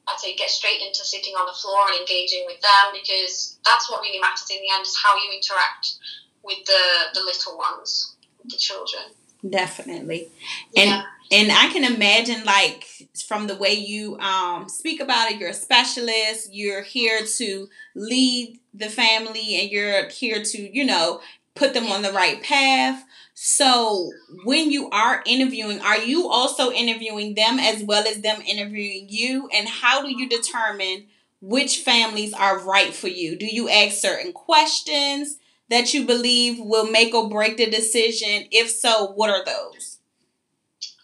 I'd 0.08 0.20
say 0.20 0.36
get 0.36 0.50
straight 0.50 0.82
into 0.82 1.06
sitting 1.06 1.34
on 1.34 1.46
the 1.46 1.54
floor 1.54 1.90
and 1.90 2.00
engaging 2.00 2.46
with 2.46 2.62
them 2.62 2.94
because 2.94 3.58
that's 3.66 3.90
what 3.90 4.02
really 4.02 4.20
matters 4.20 4.50
in 4.50 4.58
the 4.62 4.74
end 4.74 4.86
is 4.86 4.98
how 5.02 5.16
you 5.16 5.34
interact 5.34 5.98
with 6.44 6.66
the, 6.66 6.84
the 7.14 7.26
little 7.26 7.58
ones, 7.58 8.16
the 8.46 8.58
children. 8.58 9.14
Definitely. 9.48 10.30
And 10.76 10.90
yeah. 10.90 11.04
and 11.32 11.52
I 11.52 11.70
can 11.72 11.86
imagine 11.86 12.44
like 12.44 12.86
from 13.28 13.48
the 13.48 13.56
way 13.56 13.74
you 13.74 14.20
um 14.20 14.68
speak 14.68 15.00
about 15.00 15.32
it, 15.32 15.38
you're 15.40 15.50
a 15.50 15.54
specialist, 15.54 16.50
you're 16.54 16.82
here 16.84 17.22
to 17.38 17.70
lead 17.96 18.60
the 18.74 18.90
family 18.90 19.60
and 19.62 19.72
you're 19.72 20.10
here 20.10 20.44
to, 20.44 20.76
you 20.76 20.86
know, 20.86 21.22
put 21.56 21.74
them 21.74 21.88
on 21.88 22.02
the 22.02 22.12
right 22.12 22.44
path. 22.44 23.06
So 23.34 24.12
when 24.44 24.72
you 24.72 24.90
are 24.90 25.24
interviewing, 25.26 25.80
are 25.80 26.00
you 26.00 26.28
also 26.28 26.72
interviewing 26.72 27.36
them 27.36 27.60
as 27.60 27.82
well 27.84 28.06
as 28.06 28.22
them 28.22 28.42
interviewing 28.42 29.08
you? 29.10 29.48
And 29.54 29.68
how 29.70 30.02
do 30.02 30.10
you 30.12 30.28
determine 30.28 31.06
which 31.42 31.78
families 31.78 32.34
are 32.34 32.60
right 32.60 32.94
for 32.94 33.08
you? 33.08 33.38
Do 33.38 33.46
you 33.46 33.70
ask 33.70 33.98
certain 33.98 34.34
questions? 34.34 35.38
That 35.70 35.94
you 35.94 36.06
believe 36.06 36.60
will 36.60 36.90
make 36.90 37.14
or 37.14 37.30
break 37.30 37.58
the 37.58 37.70
decision? 37.70 38.48
If 38.52 38.70
so, 38.70 39.12
what 39.14 39.30
are 39.30 39.46
those? 39.46 40.00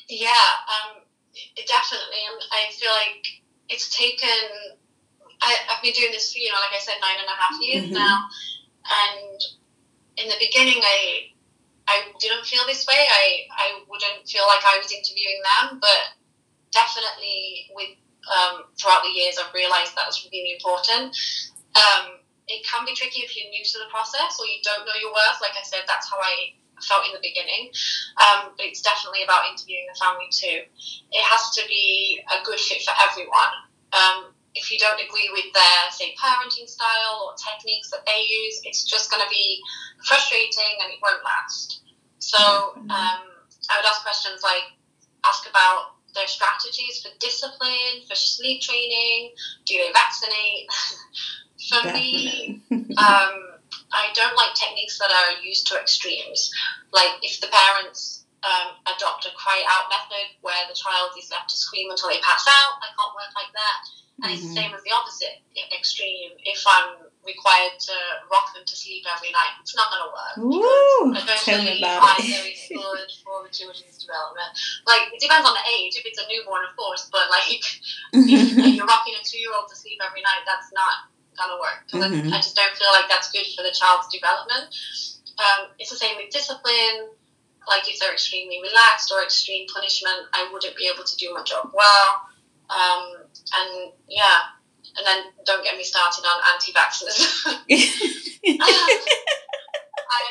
Yeah, 0.09 0.29
um, 0.69 1.01
definitely. 1.55 2.21
And 2.29 2.41
I 2.51 2.71
feel 2.71 2.91
like 2.91 3.25
it's 3.69 3.95
taken, 3.95 4.29
I, 5.41 5.55
have 5.67 5.81
been 5.81 5.93
doing 5.93 6.11
this 6.11 6.31
for, 6.31 6.39
you 6.39 6.49
know, 6.49 6.59
like 6.61 6.75
I 6.75 6.83
said, 6.83 6.95
nine 7.01 7.17
and 7.19 7.29
a 7.29 7.41
half 7.41 7.55
years 7.61 7.85
mm-hmm. 7.85 7.93
now. 7.93 8.17
And 8.85 9.41
in 10.17 10.29
the 10.29 10.35
beginning, 10.39 10.81
I, 10.83 11.33
I 11.87 12.11
didn't 12.19 12.45
feel 12.45 12.63
this 12.67 12.85
way. 12.87 13.05
I, 13.09 13.47
I 13.51 13.67
wouldn't 13.89 14.27
feel 14.27 14.43
like 14.47 14.61
I 14.65 14.77
was 14.77 14.91
interviewing 14.91 15.41
them, 15.41 15.79
but 15.79 16.17
definitely 16.71 17.69
with 17.73 17.97
um, 18.25 18.63
throughout 18.77 19.03
the 19.03 19.09
years, 19.09 19.37
I've 19.37 19.53
realised 19.53 19.95
that 19.95 20.07
was 20.07 20.27
really 20.31 20.53
important. 20.53 21.15
Um, 21.75 22.24
it 22.47 22.65
can 22.65 22.85
be 22.85 22.93
tricky 22.93 23.25
if 23.25 23.33
you're 23.33 23.49
new 23.49 23.63
to 23.63 23.77
the 23.81 23.89
process 23.89 24.37
or 24.37 24.45
you 24.45 24.61
don't 24.61 24.85
know 24.85 24.97
your 25.01 25.11
worth. 25.11 25.41
Like 25.41 25.57
I 25.57 25.65
said, 25.65 25.83
that's 25.87 26.09
how 26.09 26.21
I 26.21 26.53
felt 26.83 27.07
in 27.07 27.13
the 27.15 27.23
beginning. 27.23 27.71
Um, 28.19 28.53
but 28.57 28.65
it's 28.65 28.81
definitely 28.81 29.23
about 29.23 29.49
interviewing 29.49 29.87
the 29.89 29.97
family 29.97 30.29
too. 30.29 30.67
It 31.11 31.23
has 31.25 31.55
to 31.57 31.63
be 31.67 32.21
a 32.29 32.43
good 32.45 32.59
fit 32.59 32.83
for 32.83 32.93
everyone. 33.01 33.53
Um, 33.95 34.35
if 34.55 34.71
you 34.71 34.79
don't 34.79 34.99
agree 35.01 35.29
with 35.33 35.51
their, 35.51 35.79
say, 35.91 36.15
parenting 36.15 36.67
style 36.67 37.27
or 37.27 37.35
techniques 37.35 37.91
that 37.91 38.05
they 38.07 38.23
use, 38.23 38.61
it's 38.63 38.83
just 38.85 39.11
going 39.11 39.23
to 39.23 39.29
be 39.29 39.59
frustrating 40.07 40.79
and 40.83 40.93
it 40.93 40.99
won't 41.03 41.23
last. 41.23 41.81
So 42.19 42.39
um, 42.39 43.21
I 43.69 43.73
would 43.75 43.85
ask 43.85 44.01
questions 44.03 44.41
like, 44.43 44.63
ask 45.25 45.49
about 45.49 45.99
their 46.13 46.27
strategies 46.27 47.03
for 47.03 47.09
discipline, 47.19 48.07
for 48.07 48.15
sleep 48.15 48.61
training, 48.61 49.33
do 49.65 49.75
they 49.77 49.91
vaccinate? 49.91 50.69
For 51.69 51.81
Definitely. 51.81 52.61
me, 52.69 52.95
um, 52.97 53.55
I 53.91 54.11
don't 54.13 54.35
like 54.35 54.53
techniques 54.53 54.99
that 54.99 55.09
are 55.09 55.41
used 55.41 55.67
to 55.67 55.79
extremes. 55.79 56.51
Like 56.93 57.17
if 57.21 57.41
the 57.41 57.47
parents 57.47 58.25
um, 58.45 58.77
adopt 58.85 59.25
a 59.25 59.33
cry 59.33 59.65
out 59.65 59.89
method 59.89 60.37
where 60.41 60.67
the 60.69 60.77
child 60.77 61.17
is 61.17 61.31
left 61.31 61.49
to 61.49 61.57
scream 61.57 61.89
until 61.89 62.09
they 62.09 62.21
pass 62.21 62.45
out, 62.45 62.77
I 62.85 62.93
can't 62.93 63.15
work 63.17 63.33
like 63.33 63.51
that. 63.57 63.79
And 64.15 64.31
mm-hmm. 64.31 64.33
it's 64.33 64.41
the 64.43 64.47
mm-hmm. 64.53 64.71
same 64.71 64.71
as 64.77 64.83
the 64.85 64.93
opposite 64.95 65.35
extreme. 65.73 66.37
If 66.45 66.63
I'm 66.63 67.09
required 67.25 67.75
to 67.89 67.95
rock 68.29 68.53
them 68.53 68.63
to 68.63 68.75
sleep 68.77 69.03
every 69.09 69.33
night, 69.33 69.57
it's 69.59 69.75
not 69.75 69.89
going 69.89 70.05
to 70.05 70.11
work. 70.13 70.35
Ooh, 70.39 71.11
I 71.11 71.25
don't 71.25 71.65
believe 71.65 71.83
either 71.83 72.45
is 72.47 72.69
good 72.69 73.09
for 73.25 73.43
the 73.43 73.51
children's 73.51 73.97
development. 73.97 74.53
Like, 74.85 75.09
it 75.11 75.19
depends 75.19 75.43
on 75.43 75.57
the 75.57 75.65
age. 75.67 75.97
If 75.97 76.05
it's 76.05 76.21
a 76.21 76.29
newborn, 76.29 76.63
of 76.63 76.77
course, 76.77 77.09
but 77.11 77.27
like, 77.33 77.65
if 78.13 78.55
you're 78.77 78.87
rocking 78.87 79.17
a 79.17 79.23
two 79.25 79.41
year 79.41 79.51
old 79.51 79.67
to 79.73 79.75
sleep 79.75 79.99
every 79.99 80.21
night, 80.21 80.45
that's 80.45 80.69
not 80.71 81.09
gonna 81.37 81.59
work 81.59 81.85
because 81.85 82.05
mm-hmm. 82.05 82.33
I, 82.33 82.37
I, 82.37 82.41
just 82.41 82.55
don't 82.55 82.75
feel 82.75 82.91
like 82.91 83.07
that's 83.09 83.31
good 83.31 83.45
for 83.55 83.63
the 83.63 83.71
child's 83.71 84.07
development. 84.07 84.73
Um, 85.37 85.71
it's 85.79 85.91
the 85.91 85.99
same 85.99 86.15
with 86.17 86.31
discipline. 86.31 87.11
Like 87.67 87.89
if 87.89 87.99
they're 87.99 88.13
extremely 88.13 88.61
relaxed 88.61 89.11
or 89.11 89.23
extreme 89.23 89.67
punishment, 89.67 90.29
I 90.33 90.49
wouldn't 90.51 90.77
be 90.77 90.89
able 90.93 91.03
to 91.03 91.15
do 91.17 91.33
my 91.33 91.43
job 91.43 91.71
well. 91.73 92.21
Um, 92.69 93.25
and 93.29 93.91
yeah, 94.07 94.55
and 94.97 95.05
then 95.05 95.33
don't 95.45 95.63
get 95.63 95.77
me 95.77 95.83
started 95.83 96.23
on 96.23 96.41
anti-vaxxers. 96.53 97.19
I, 100.05 100.21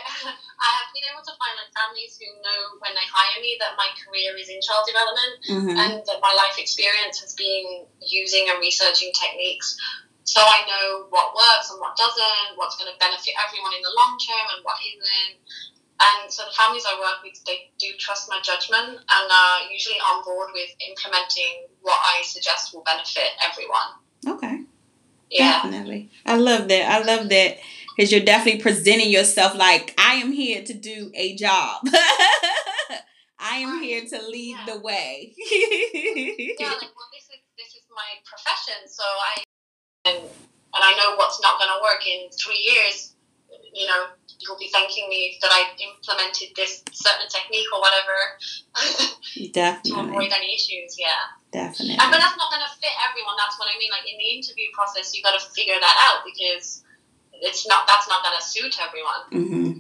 I 0.65 0.71
have 0.81 0.91
been 0.97 1.05
able 1.13 1.21
to 1.21 1.35
find 1.37 1.55
like 1.61 1.73
families 1.77 2.17
who 2.17 2.31
know 2.41 2.81
when 2.81 2.97
they 2.97 3.05
hire 3.05 3.41
me 3.43 3.59
that 3.61 3.77
my 3.77 3.91
career 4.01 4.33
is 4.39 4.49
in 4.49 4.63
child 4.65 4.89
development 4.89 5.35
mm-hmm. 5.45 5.77
and 5.77 5.93
that 6.07 6.25
my 6.25 6.33
life 6.33 6.57
experience 6.57 7.21
has 7.21 7.35
been 7.35 7.85
using 8.01 8.49
and 8.49 8.59
researching 8.61 9.13
techniques 9.13 9.77
so 10.25 10.41
I 10.41 10.65
know 10.67 11.07
what 11.11 11.35
works 11.37 11.71
and 11.71 11.81
what 11.81 11.97
doesn't, 11.97 12.57
what's 12.57 12.77
going 12.77 12.91
to 12.93 12.99
benefit 12.99 13.35
everyone 13.37 13.73
in 13.77 13.83
the 13.85 13.93
long 13.97 14.17
term 14.19 14.47
and 14.57 14.65
what 14.65 14.77
isn't. 14.81 15.37
and 16.01 16.33
so 16.33 16.45
the 16.45 16.53
families 16.57 16.85
I 16.89 16.99
work 16.99 17.23
with, 17.23 17.39
they 17.47 17.71
do 17.79 17.89
trust 17.99 18.29
my 18.29 18.41
judgment 18.43 18.99
and 18.99 19.27
are 19.31 19.59
usually 19.71 20.01
on 20.01 20.25
board 20.25 20.51
with 20.53 20.71
implementing 20.89 21.69
what 21.83 22.01
I 22.03 22.23
suggest 22.25 22.75
will 22.75 22.83
benefit 22.83 23.31
everyone. 23.45 23.91
Okay. 24.27 24.65
Yeah. 25.31 25.63
Definitely. 25.63 26.11
I 26.27 26.37
love 26.37 26.69
that. 26.69 26.91
I 26.91 26.99
love 27.05 27.29
that 27.29 27.59
because 27.97 28.11
you're 28.13 28.25
definitely 28.25 28.61
presenting 28.61 29.11
yourself 29.11 29.55
like 29.55 29.95
I 29.99 30.15
am 30.17 30.33
here 30.33 30.63
to 30.65 30.75
do 30.75 31.11
a 31.15 31.37
job. 31.37 31.83
I 33.39 33.59
am 33.59 33.83
here 33.83 34.05
to 34.09 34.27
lead 34.27 34.57
Yeah. 34.57 34.75
the 34.75 34.81
way. 34.81 35.35
yeah, 35.37 36.71
like 36.71 36.91
well, 36.97 37.11
this 37.13 37.29
is 37.29 37.41
this 37.59 37.75
is 37.77 37.85
my 37.95 38.19
profession, 38.25 38.89
so 38.89 39.03
I 39.05 39.44
and 40.05 40.17
and 40.17 40.83
I 40.83 40.93
know 40.99 41.17
what's 41.17 41.41
not 41.41 41.59
going 41.59 41.71
to 41.71 41.81
work 41.83 42.03
in 42.07 42.29
three 42.35 42.59
years. 42.59 43.15
You 43.73 43.87
know, 43.87 44.15
you'll 44.43 44.59
be 44.59 44.71
thanking 44.71 45.09
me 45.09 45.39
that 45.43 45.51
I 45.51 45.71
implemented 45.79 46.55
this 46.55 46.83
certain 46.93 47.27
technique 47.31 47.67
or 47.75 47.81
whatever 47.83 48.19
to 49.35 49.51
definitely. 49.51 50.11
avoid 50.15 50.31
any 50.35 50.55
issues. 50.55 50.95
Yeah, 50.99 51.15
Definitely. 51.51 51.99
and, 51.99 52.11
but 52.11 52.19
that's 52.19 52.39
not 52.39 52.51
going 52.51 52.63
to 52.63 52.73
fit 52.79 52.95
everyone. 53.07 53.35
That's 53.39 53.59
what 53.59 53.71
I 53.71 53.79
mean. 53.79 53.91
Like 53.91 54.07
in 54.07 54.19
the 54.19 54.31
interview 54.35 54.71
process, 54.75 55.15
you 55.15 55.23
got 55.23 55.39
to 55.39 55.43
figure 55.55 55.79
that 55.79 55.97
out 56.11 56.23
because 56.27 56.83
it's 57.43 57.67
not 57.67 57.87
that's 57.87 58.07
not 58.11 58.23
going 58.23 58.35
to 58.39 58.45
suit 58.45 58.75
everyone. 58.83 59.23
hmm 59.31 59.71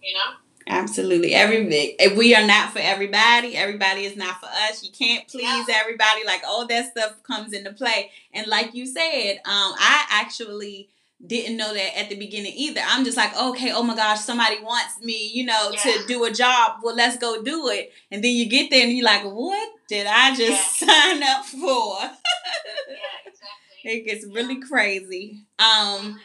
You 0.00 0.14
know. 0.16 0.36
Absolutely. 0.68 1.34
Every 1.34 1.66
if 1.98 2.16
we 2.16 2.34
are 2.34 2.46
not 2.46 2.72
for 2.72 2.78
everybody, 2.78 3.56
everybody 3.56 4.04
is 4.04 4.16
not 4.16 4.40
for 4.40 4.46
us. 4.46 4.82
You 4.82 4.90
can't 4.92 5.26
please 5.28 5.66
everybody. 5.70 6.24
Like 6.24 6.42
all 6.46 6.66
that 6.66 6.90
stuff 6.92 7.22
comes 7.24 7.52
into 7.52 7.72
play. 7.72 8.10
And 8.32 8.46
like 8.46 8.74
you 8.74 8.86
said, 8.86 9.36
um, 9.44 9.74
I 9.78 10.06
actually 10.10 10.88
didn't 11.24 11.56
know 11.56 11.72
that 11.72 11.98
at 11.98 12.08
the 12.10 12.16
beginning 12.16 12.52
either. 12.56 12.80
I'm 12.84 13.04
just 13.04 13.16
like, 13.16 13.36
okay, 13.36 13.72
oh 13.72 13.82
my 13.82 13.94
gosh, 13.94 14.20
somebody 14.20 14.60
wants 14.60 15.00
me, 15.00 15.30
you 15.32 15.44
know, 15.46 15.70
Yeah. 15.72 15.92
to 15.92 16.06
do 16.06 16.24
a 16.24 16.32
job. 16.32 16.78
Well, 16.82 16.96
let's 16.96 17.16
go 17.16 17.42
do 17.42 17.68
it. 17.68 17.92
And 18.10 18.22
then 18.24 18.32
you 18.34 18.48
get 18.48 18.70
there 18.70 18.82
and 18.82 18.92
you're 18.92 19.04
like, 19.04 19.24
what 19.24 19.68
did 19.88 20.06
I 20.08 20.34
just 20.34 20.78
sign 20.80 21.22
up 21.22 21.44
for? 21.44 21.98
Yeah, 22.00 22.96
exactly. 23.26 23.48
It 23.84 24.06
gets 24.06 24.24
really 24.32 24.60
crazy. 24.60 25.40
Um, 25.58 26.20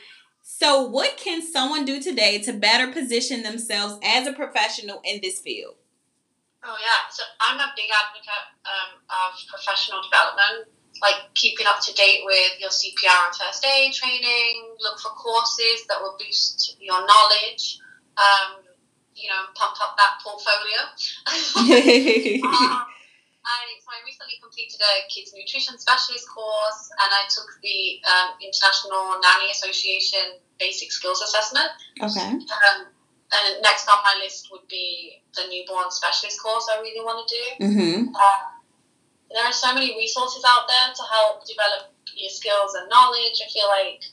so 0.60 0.82
what 0.82 1.18
can 1.18 1.44
someone 1.44 1.86
do 1.86 2.02
today 2.02 2.40
to 2.40 2.52
better 2.52 2.92
position 2.92 3.44
themselves 3.44 4.00
as 4.04 4.26
a 4.26 4.34
professional 4.34 5.02
in 5.04 5.20
this 5.22 5.40
field? 5.40 5.76
Oh 6.64 6.76
yeah, 6.82 7.12
so 7.12 7.22
I'm 7.40 7.60
a 7.60 7.72
big 7.76 7.86
advocate 7.94 8.48
um, 8.66 8.98
of 9.06 9.38
professional 9.54 10.02
development, 10.02 10.74
like 11.00 11.32
keeping 11.36 11.68
up 11.68 11.80
to 11.82 11.94
date 11.94 12.22
with 12.26 12.60
your 12.60 12.72
CPR 12.72 13.28
and 13.28 13.36
first 13.36 13.64
aid 13.68 13.94
training. 13.94 14.74
Look 14.80 14.98
for 15.00 15.10
courses 15.10 15.86
that 15.90 16.02
will 16.02 16.18
boost 16.18 16.76
your 16.80 17.06
knowledge. 17.06 17.78
Um, 18.18 18.64
you 19.14 19.30
know, 19.30 19.54
pump 19.54 19.78
up 19.80 19.96
that 19.96 20.18
portfolio. 20.26 20.82
Um, 22.58 22.87
I, 23.48 23.80
so 23.80 23.88
I 23.96 24.04
recently 24.04 24.36
completed 24.44 24.84
a 24.84 25.08
kids 25.08 25.32
nutrition 25.32 25.80
specialist 25.80 26.28
course, 26.28 26.92
and 27.00 27.10
I 27.16 27.24
took 27.32 27.48
the 27.64 28.04
um, 28.04 28.36
International 28.44 29.16
Nanny 29.24 29.50
Association 29.56 30.44
Basic 30.60 30.92
Skills 30.92 31.24
Assessment. 31.24 31.72
okay. 32.04 32.36
Um, 32.44 32.92
and 33.28 33.62
next 33.62 33.88
on 33.88 34.00
my 34.04 34.20
list 34.24 34.48
would 34.52 34.68
be 34.68 35.24
the 35.36 35.48
newborn 35.52 35.92
specialist 35.92 36.42
course 36.42 36.68
I 36.72 36.80
really 36.80 37.04
want 37.04 37.24
to 37.24 37.28
do. 37.28 37.44
Mm-hmm. 37.66 38.16
Um, 38.16 38.42
there 39.32 39.44
are 39.44 39.52
so 39.52 39.74
many 39.74 39.96
resources 39.96 40.44
out 40.48 40.68
there 40.68 40.96
to 40.96 41.04
help 41.04 41.46
develop 41.46 41.92
your 42.16 42.30
skills 42.30 42.76
and 42.76 42.88
knowledge. 42.90 43.44
I 43.44 43.52
feel 43.52 43.68
like 43.68 44.04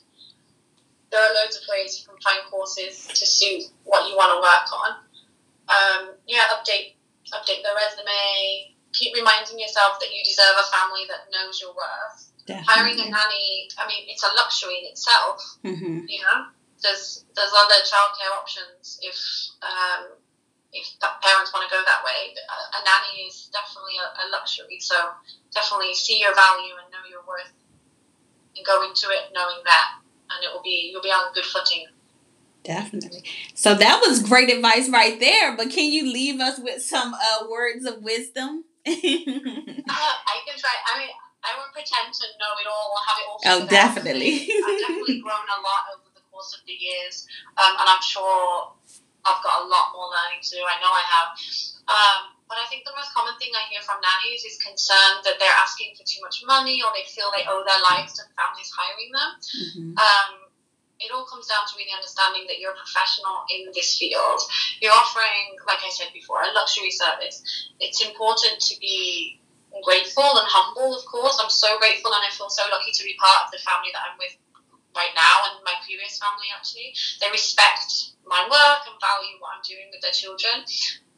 there 1.11 1.21
are 1.23 1.33
loads 1.33 1.55
of 1.55 1.63
ways 1.71 1.99
you 1.99 2.07
can 2.07 2.19
find 2.19 2.39
courses 2.51 3.07
to 3.07 3.25
suit 3.25 3.71
what 3.83 4.09
you 4.09 4.15
want 4.15 4.35
to 4.35 4.39
work 4.43 4.67
on. 4.75 4.91
Um, 5.67 6.15
yeah, 6.27 6.43
update 6.51 6.99
update 7.31 7.63
the 7.63 7.71
resume. 7.71 8.74
Keep 8.95 9.15
reminding 9.15 9.59
yourself 9.59 9.99
that 9.99 10.09
you 10.15 10.23
deserve 10.23 10.55
a 10.55 10.67
family 10.71 11.03
that 11.11 11.27
knows 11.31 11.59
your 11.59 11.75
worth. 11.75 12.31
Hiring 12.47 12.95
a 13.01 13.09
nanny, 13.09 13.67
I 13.77 13.87
mean, 13.87 14.05
it's 14.07 14.23
a 14.23 14.29
luxury 14.37 14.79
in 14.79 14.85
itself. 14.91 15.41
Mm-hmm. 15.65 16.05
You 16.07 16.21
know, 16.21 16.47
there's 16.81 17.25
there's 17.35 17.51
other 17.51 17.81
childcare 17.81 18.31
options 18.37 18.99
if 19.01 19.17
um, 19.65 20.13
if 20.71 20.85
parents 21.01 21.51
want 21.51 21.67
to 21.67 21.73
go 21.73 21.81
that 21.81 22.05
way. 22.05 22.37
But 22.37 22.45
a 22.45 22.79
nanny 22.85 23.25
is 23.25 23.49
definitely 23.49 23.97
a, 23.97 24.07
a 24.21 24.25
luxury. 24.29 24.77
So 24.79 24.95
definitely 25.53 25.95
see 25.95 26.21
your 26.21 26.35
value 26.35 26.77
and 26.77 26.91
know 26.93 27.01
your 27.09 27.25
worth, 27.27 27.51
and 28.55 28.65
go 28.65 28.85
into 28.85 29.09
it 29.09 29.33
knowing 29.33 29.65
that, 29.65 29.97
and 30.29 30.45
it 30.45 30.53
will 30.53 30.63
be 30.63 30.93
you'll 30.93 31.01
be 31.01 31.09
on 31.09 31.33
good 31.33 31.45
footing. 31.45 31.87
Definitely. 32.63 33.23
So 33.53 33.73
that 33.73 34.01
was 34.05 34.21
great 34.21 34.51
advice 34.51 34.89
right 34.89 35.19
there. 35.19 35.55
But 35.55 35.69
can 35.69 35.91
you 35.91 36.11
leave 36.11 36.39
us 36.39 36.59
with 36.59 36.81
some 36.81 37.13
uh, 37.13 37.47
words 37.49 37.85
of 37.85 38.01
wisdom? 38.01 38.64
Uh, 38.85 40.13
I 40.29 40.35
can 40.45 40.55
try. 40.57 40.73
I 40.85 40.93
mean, 41.01 41.13
I 41.45 41.57
won't 41.57 41.73
pretend 41.73 42.13
to 42.13 42.25
know 42.41 42.53
it 42.61 42.67
all 42.69 42.93
or 42.93 43.01
have 43.05 43.17
it 43.17 43.25
all. 43.29 43.39
Oh, 43.45 43.61
definitely. 43.69 44.45
I've 44.49 44.79
definitely 44.81 45.21
grown 45.21 45.45
a 45.45 45.59
lot 45.61 45.93
over 45.93 46.09
the 46.13 46.21
course 46.29 46.53
of 46.57 46.61
the 46.65 46.73
years, 46.73 47.25
um, 47.57 47.73
and 47.77 47.87
I'm 47.89 48.01
sure 48.01 48.73
I've 49.25 49.41
got 49.41 49.61
a 49.61 49.65
lot 49.65 49.93
more 49.93 50.09
learning 50.09 50.41
to 50.41 50.49
do. 50.57 50.61
I 50.61 50.77
know 50.81 50.93
I 50.93 51.05
have. 51.05 51.29
Um, 51.85 52.19
but 52.45 52.61
I 52.61 52.65
think 52.69 52.85
the 52.85 52.93
most 52.93 53.09
common 53.13 53.33
thing 53.41 53.49
I 53.57 53.65
hear 53.73 53.81
from 53.81 53.97
nannies 54.01 54.45
is 54.45 54.61
concern 54.61 55.25
that 55.25 55.41
they're 55.41 55.57
asking 55.61 55.97
for 55.97 56.05
too 56.05 56.21
much 56.21 56.45
money 56.45 56.77
or 56.85 56.93
they 56.93 57.05
feel 57.09 57.33
they 57.33 57.45
owe 57.49 57.65
their 57.65 57.81
lives 57.89 58.13
to 58.21 58.25
families 58.37 58.69
hiring 58.69 59.09
them. 59.09 59.29
Mhm. 59.41 59.97
Um, 59.97 60.44
it 60.99 61.11
all 61.11 61.25
comes 61.25 61.47
down 61.47 61.67
to 61.67 61.73
really 61.75 61.91
understanding 61.91 62.47
that 62.47 62.59
you're 62.59 62.71
a 62.71 62.79
professional 62.79 63.43
in 63.51 63.67
this 63.75 63.97
field. 63.97 64.39
You're 64.79 64.95
offering, 64.95 65.59
like 65.67 65.83
I 65.83 65.91
said 65.91 66.07
before, 66.13 66.41
a 66.41 66.51
luxury 66.55 66.91
service. 66.91 67.43
It's 67.79 67.99
important 67.99 68.59
to 68.71 68.79
be 68.79 69.41
grateful 69.83 70.23
and 70.23 70.47
humble, 70.47 70.95
of 70.95 71.03
course. 71.05 71.35
I'm 71.41 71.51
so 71.51 71.77
grateful 71.79 72.15
and 72.15 72.23
I 72.23 72.31
feel 72.31 72.49
so 72.49 72.63
lucky 72.71 72.95
to 72.95 73.03
be 73.03 73.15
part 73.19 73.47
of 73.47 73.51
the 73.51 73.59
family 73.59 73.91
that 73.91 74.07
I'm 74.07 74.17
with 74.17 74.39
right 74.95 75.11
now 75.11 75.51
and 75.51 75.59
my 75.67 75.75
previous 75.83 76.15
family 76.15 76.47
actually. 76.55 76.95
They 77.19 77.27
respect 77.27 78.15
my 78.23 78.47
work 78.47 78.87
and 78.87 78.95
value 79.03 79.35
what 79.43 79.59
I'm 79.59 79.65
doing 79.67 79.91
with 79.91 79.99
their 79.99 80.15
children. 80.15 80.63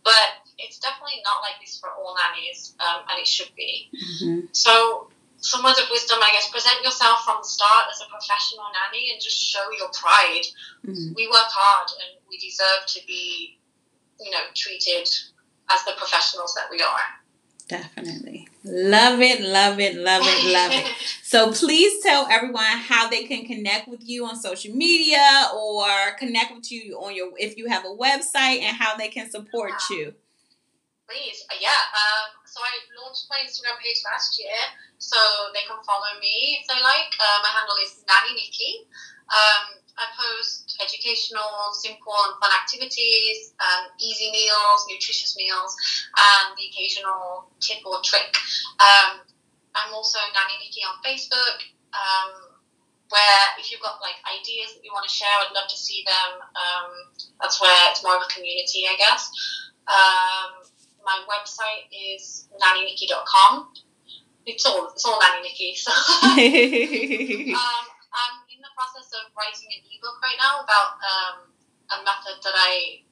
But 0.01 0.41
it's 0.57 0.79
definitely 0.79 1.21
not 1.21 1.43
like 1.43 1.59
this 1.61 1.77
for 1.77 1.91
all 1.91 2.15
nannies, 2.15 2.73
um, 2.79 3.03
and 3.11 3.19
it 3.19 3.27
should 3.27 3.53
be. 3.55 3.91
Mhm. 3.93 4.47
So, 4.55 5.11
some 5.39 5.63
words 5.63 5.79
of 5.79 5.89
wisdom, 5.91 6.19
I 6.21 6.31
guess, 6.31 6.49
present 6.49 6.83
yourself 6.83 7.23
from 7.23 7.37
the 7.41 7.47
start 7.47 7.85
as 7.91 8.01
a 8.01 8.09
professional 8.09 8.65
nanny 8.73 9.11
and 9.11 9.21
just 9.21 9.37
show 9.37 9.69
your 9.77 9.89
pride. 9.89 10.45
Mhm. 10.85 11.15
We 11.15 11.27
work 11.27 11.49
hard 11.49 11.89
and 11.91 12.19
we 12.29 12.37
deserve 12.37 12.85
to 12.87 13.05
be, 13.05 13.59
you 14.19 14.31
know, 14.31 14.43
treated 14.55 15.07
as 15.69 15.83
the 15.85 15.93
professionals 15.97 16.53
that 16.55 16.69
we 16.71 16.81
are. 16.81 17.05
Definitely. 17.67 18.47
Love 18.63 19.21
it, 19.21 19.41
love 19.41 19.79
it, 19.79 19.95
love 19.95 20.23
it, 20.23 20.53
love 20.53 20.71
it. 20.71 20.95
So 21.23 21.51
please 21.51 22.01
tell 22.01 22.25
everyone 22.31 22.63
how 22.63 23.09
they 23.09 23.25
can 23.25 23.45
connect 23.45 23.89
with 23.89 23.99
you 24.07 24.25
on 24.25 24.39
social 24.39 24.73
media 24.73 25.49
or 25.53 25.85
connect 26.17 26.55
with 26.55 26.71
you 26.71 26.97
on 26.97 27.13
your 27.13 27.31
if 27.37 27.57
you 27.57 27.67
have 27.67 27.83
a 27.83 27.89
website 27.89 28.61
and 28.61 28.77
how 28.77 28.95
they 28.95 29.09
can 29.09 29.29
support 29.29 29.73
you. 29.89 30.13
Please, 31.09 31.43
uh, 31.51 31.55
yeah. 31.59 31.69
Um, 31.69 32.46
so 32.57 32.65
I 32.65 32.73
launched 32.97 33.29
my 33.29 33.37
Instagram 33.45 33.77
page 33.77 34.01
last 34.01 34.33
year, 34.41 34.57
so 34.97 35.17
they 35.53 35.61
can 35.69 35.77
follow 35.85 36.09
me 36.17 36.57
if 36.57 36.65
they 36.65 36.81
like. 36.81 37.13
Uh, 37.21 37.37
my 37.45 37.53
handle 37.53 37.77
is 37.85 38.01
Nanny 38.09 38.33
Nikki. 38.33 38.81
Um, 39.29 39.77
I 39.93 40.09
post 40.17 40.73
educational, 40.81 41.69
simple, 41.77 42.17
and 42.25 42.33
fun 42.41 42.49
activities, 42.49 43.53
um, 43.61 43.93
easy 44.01 44.33
meals, 44.33 44.89
nutritious 44.89 45.37
meals, 45.37 45.77
and 46.17 46.57
the 46.57 46.65
occasional 46.73 47.53
tip 47.61 47.85
or 47.85 48.01
trick. 48.01 48.33
Um, 48.81 49.21
I'm 49.77 49.93
also 49.93 50.17
Nanny 50.33 50.57
Nikki 50.57 50.81
on 50.81 50.97
Facebook. 51.05 51.61
Um, 51.93 52.57
where 53.07 53.43
if 53.55 53.71
you've 53.71 53.79
got 53.79 54.01
like 54.03 54.19
ideas 54.27 54.75
that 54.75 54.83
you 54.83 54.91
want 54.91 55.07
to 55.07 55.13
share, 55.13 55.31
I'd 55.31 55.55
love 55.55 55.69
to 55.69 55.77
see 55.77 56.03
them. 56.03 56.41
Um, 56.41 56.91
that's 57.39 57.61
where 57.61 57.71
it's 57.93 58.03
more 58.03 58.17
of 58.17 58.23
a 58.25 58.33
community, 58.33 58.83
I 58.83 58.97
guess. 58.97 59.31
Um, 59.87 60.56
my 61.07 61.23
website 61.23 61.87
is 61.87 62.51
nannynikki.com. 62.59 63.71
It's 64.45 64.67
all 64.67 64.91
it's 64.91 65.05
all 65.05 65.17
Nanny 65.19 65.47
Nikki. 65.47 65.73
So 65.75 65.91
um, 65.91 66.35
I'm 66.35 66.35
in 68.51 68.59
the 68.59 68.71
process 68.75 69.07
of 69.15 69.31
writing 69.31 69.71
an 69.71 69.87
ebook 69.87 70.19
right 70.19 70.35
now 70.39 70.67
about 70.67 70.99
um, 70.99 71.47
a 71.95 72.03
method 72.03 72.43
that 72.43 72.55
I 72.55 73.03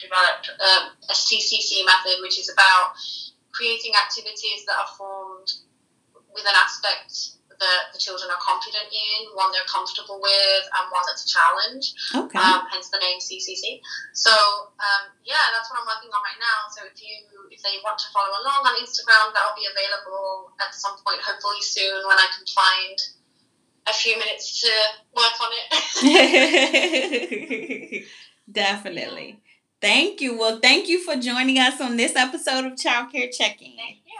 developed, 0.00 0.48
um, 0.60 0.96
a 1.08 1.12
CCC 1.12 1.84
method, 1.84 2.20
which 2.20 2.38
is 2.40 2.48
about 2.48 2.96
creating 3.52 3.92
activities 3.94 4.64
that 4.66 4.76
are 4.80 4.88
formed 4.96 5.52
with 6.34 6.44
an 6.48 6.56
aspect 6.56 7.36
that 7.60 7.92
the 7.92 8.00
children 8.00 8.30
are 8.30 8.40
confident 8.42 8.88
in, 8.90 9.30
one 9.34 9.52
they're 9.52 9.68
comfortable 9.68 10.18
with, 10.18 10.64
and 10.78 10.90
one 10.90 11.04
that's 11.06 11.24
a 11.24 11.30
challenge. 11.30 11.94
okay. 12.14 12.38
Um, 12.38 12.66
hence 12.70 12.90
the 12.90 12.98
name 12.98 13.18
CCC. 13.20 13.80
So 14.12 14.32
um, 14.78 15.10
yeah, 15.22 15.50
that's 15.54 15.70
what 15.70 15.78
I'm 15.78 15.88
working 15.88 16.10
on 16.10 16.22
right 16.22 16.40
now. 16.40 16.68
So 16.70 16.82
if 16.86 16.98
you 16.98 17.14
if 17.50 17.62
they 17.62 17.78
want 17.86 17.98
to 18.02 18.08
follow 18.10 18.34
along 18.42 18.66
on 18.66 18.74
Instagram, 18.82 19.30
that'll 19.30 19.58
be 19.58 19.66
available 19.68 20.50
at 20.58 20.74
some 20.74 20.98
point, 21.06 21.22
hopefully 21.22 21.62
soon, 21.62 22.02
when 22.06 22.18
I 22.18 22.26
can 22.34 22.44
find 22.50 22.96
a 23.86 23.92
few 23.92 24.18
minutes 24.18 24.60
to 24.62 24.70
work 25.14 25.36
on 25.40 25.50
it. 26.02 28.04
Definitely. 28.50 29.40
Thank 29.80 30.20
you. 30.20 30.38
Well, 30.38 30.58
thank 30.60 30.88
you 30.88 31.02
for 31.04 31.16
joining 31.16 31.58
us 31.58 31.80
on 31.80 31.96
this 31.96 32.16
episode 32.16 32.64
of 32.64 32.72
Childcare 32.72 33.30
Check-In. 33.30 33.76
Thank 33.76 33.98
you. 34.06 34.14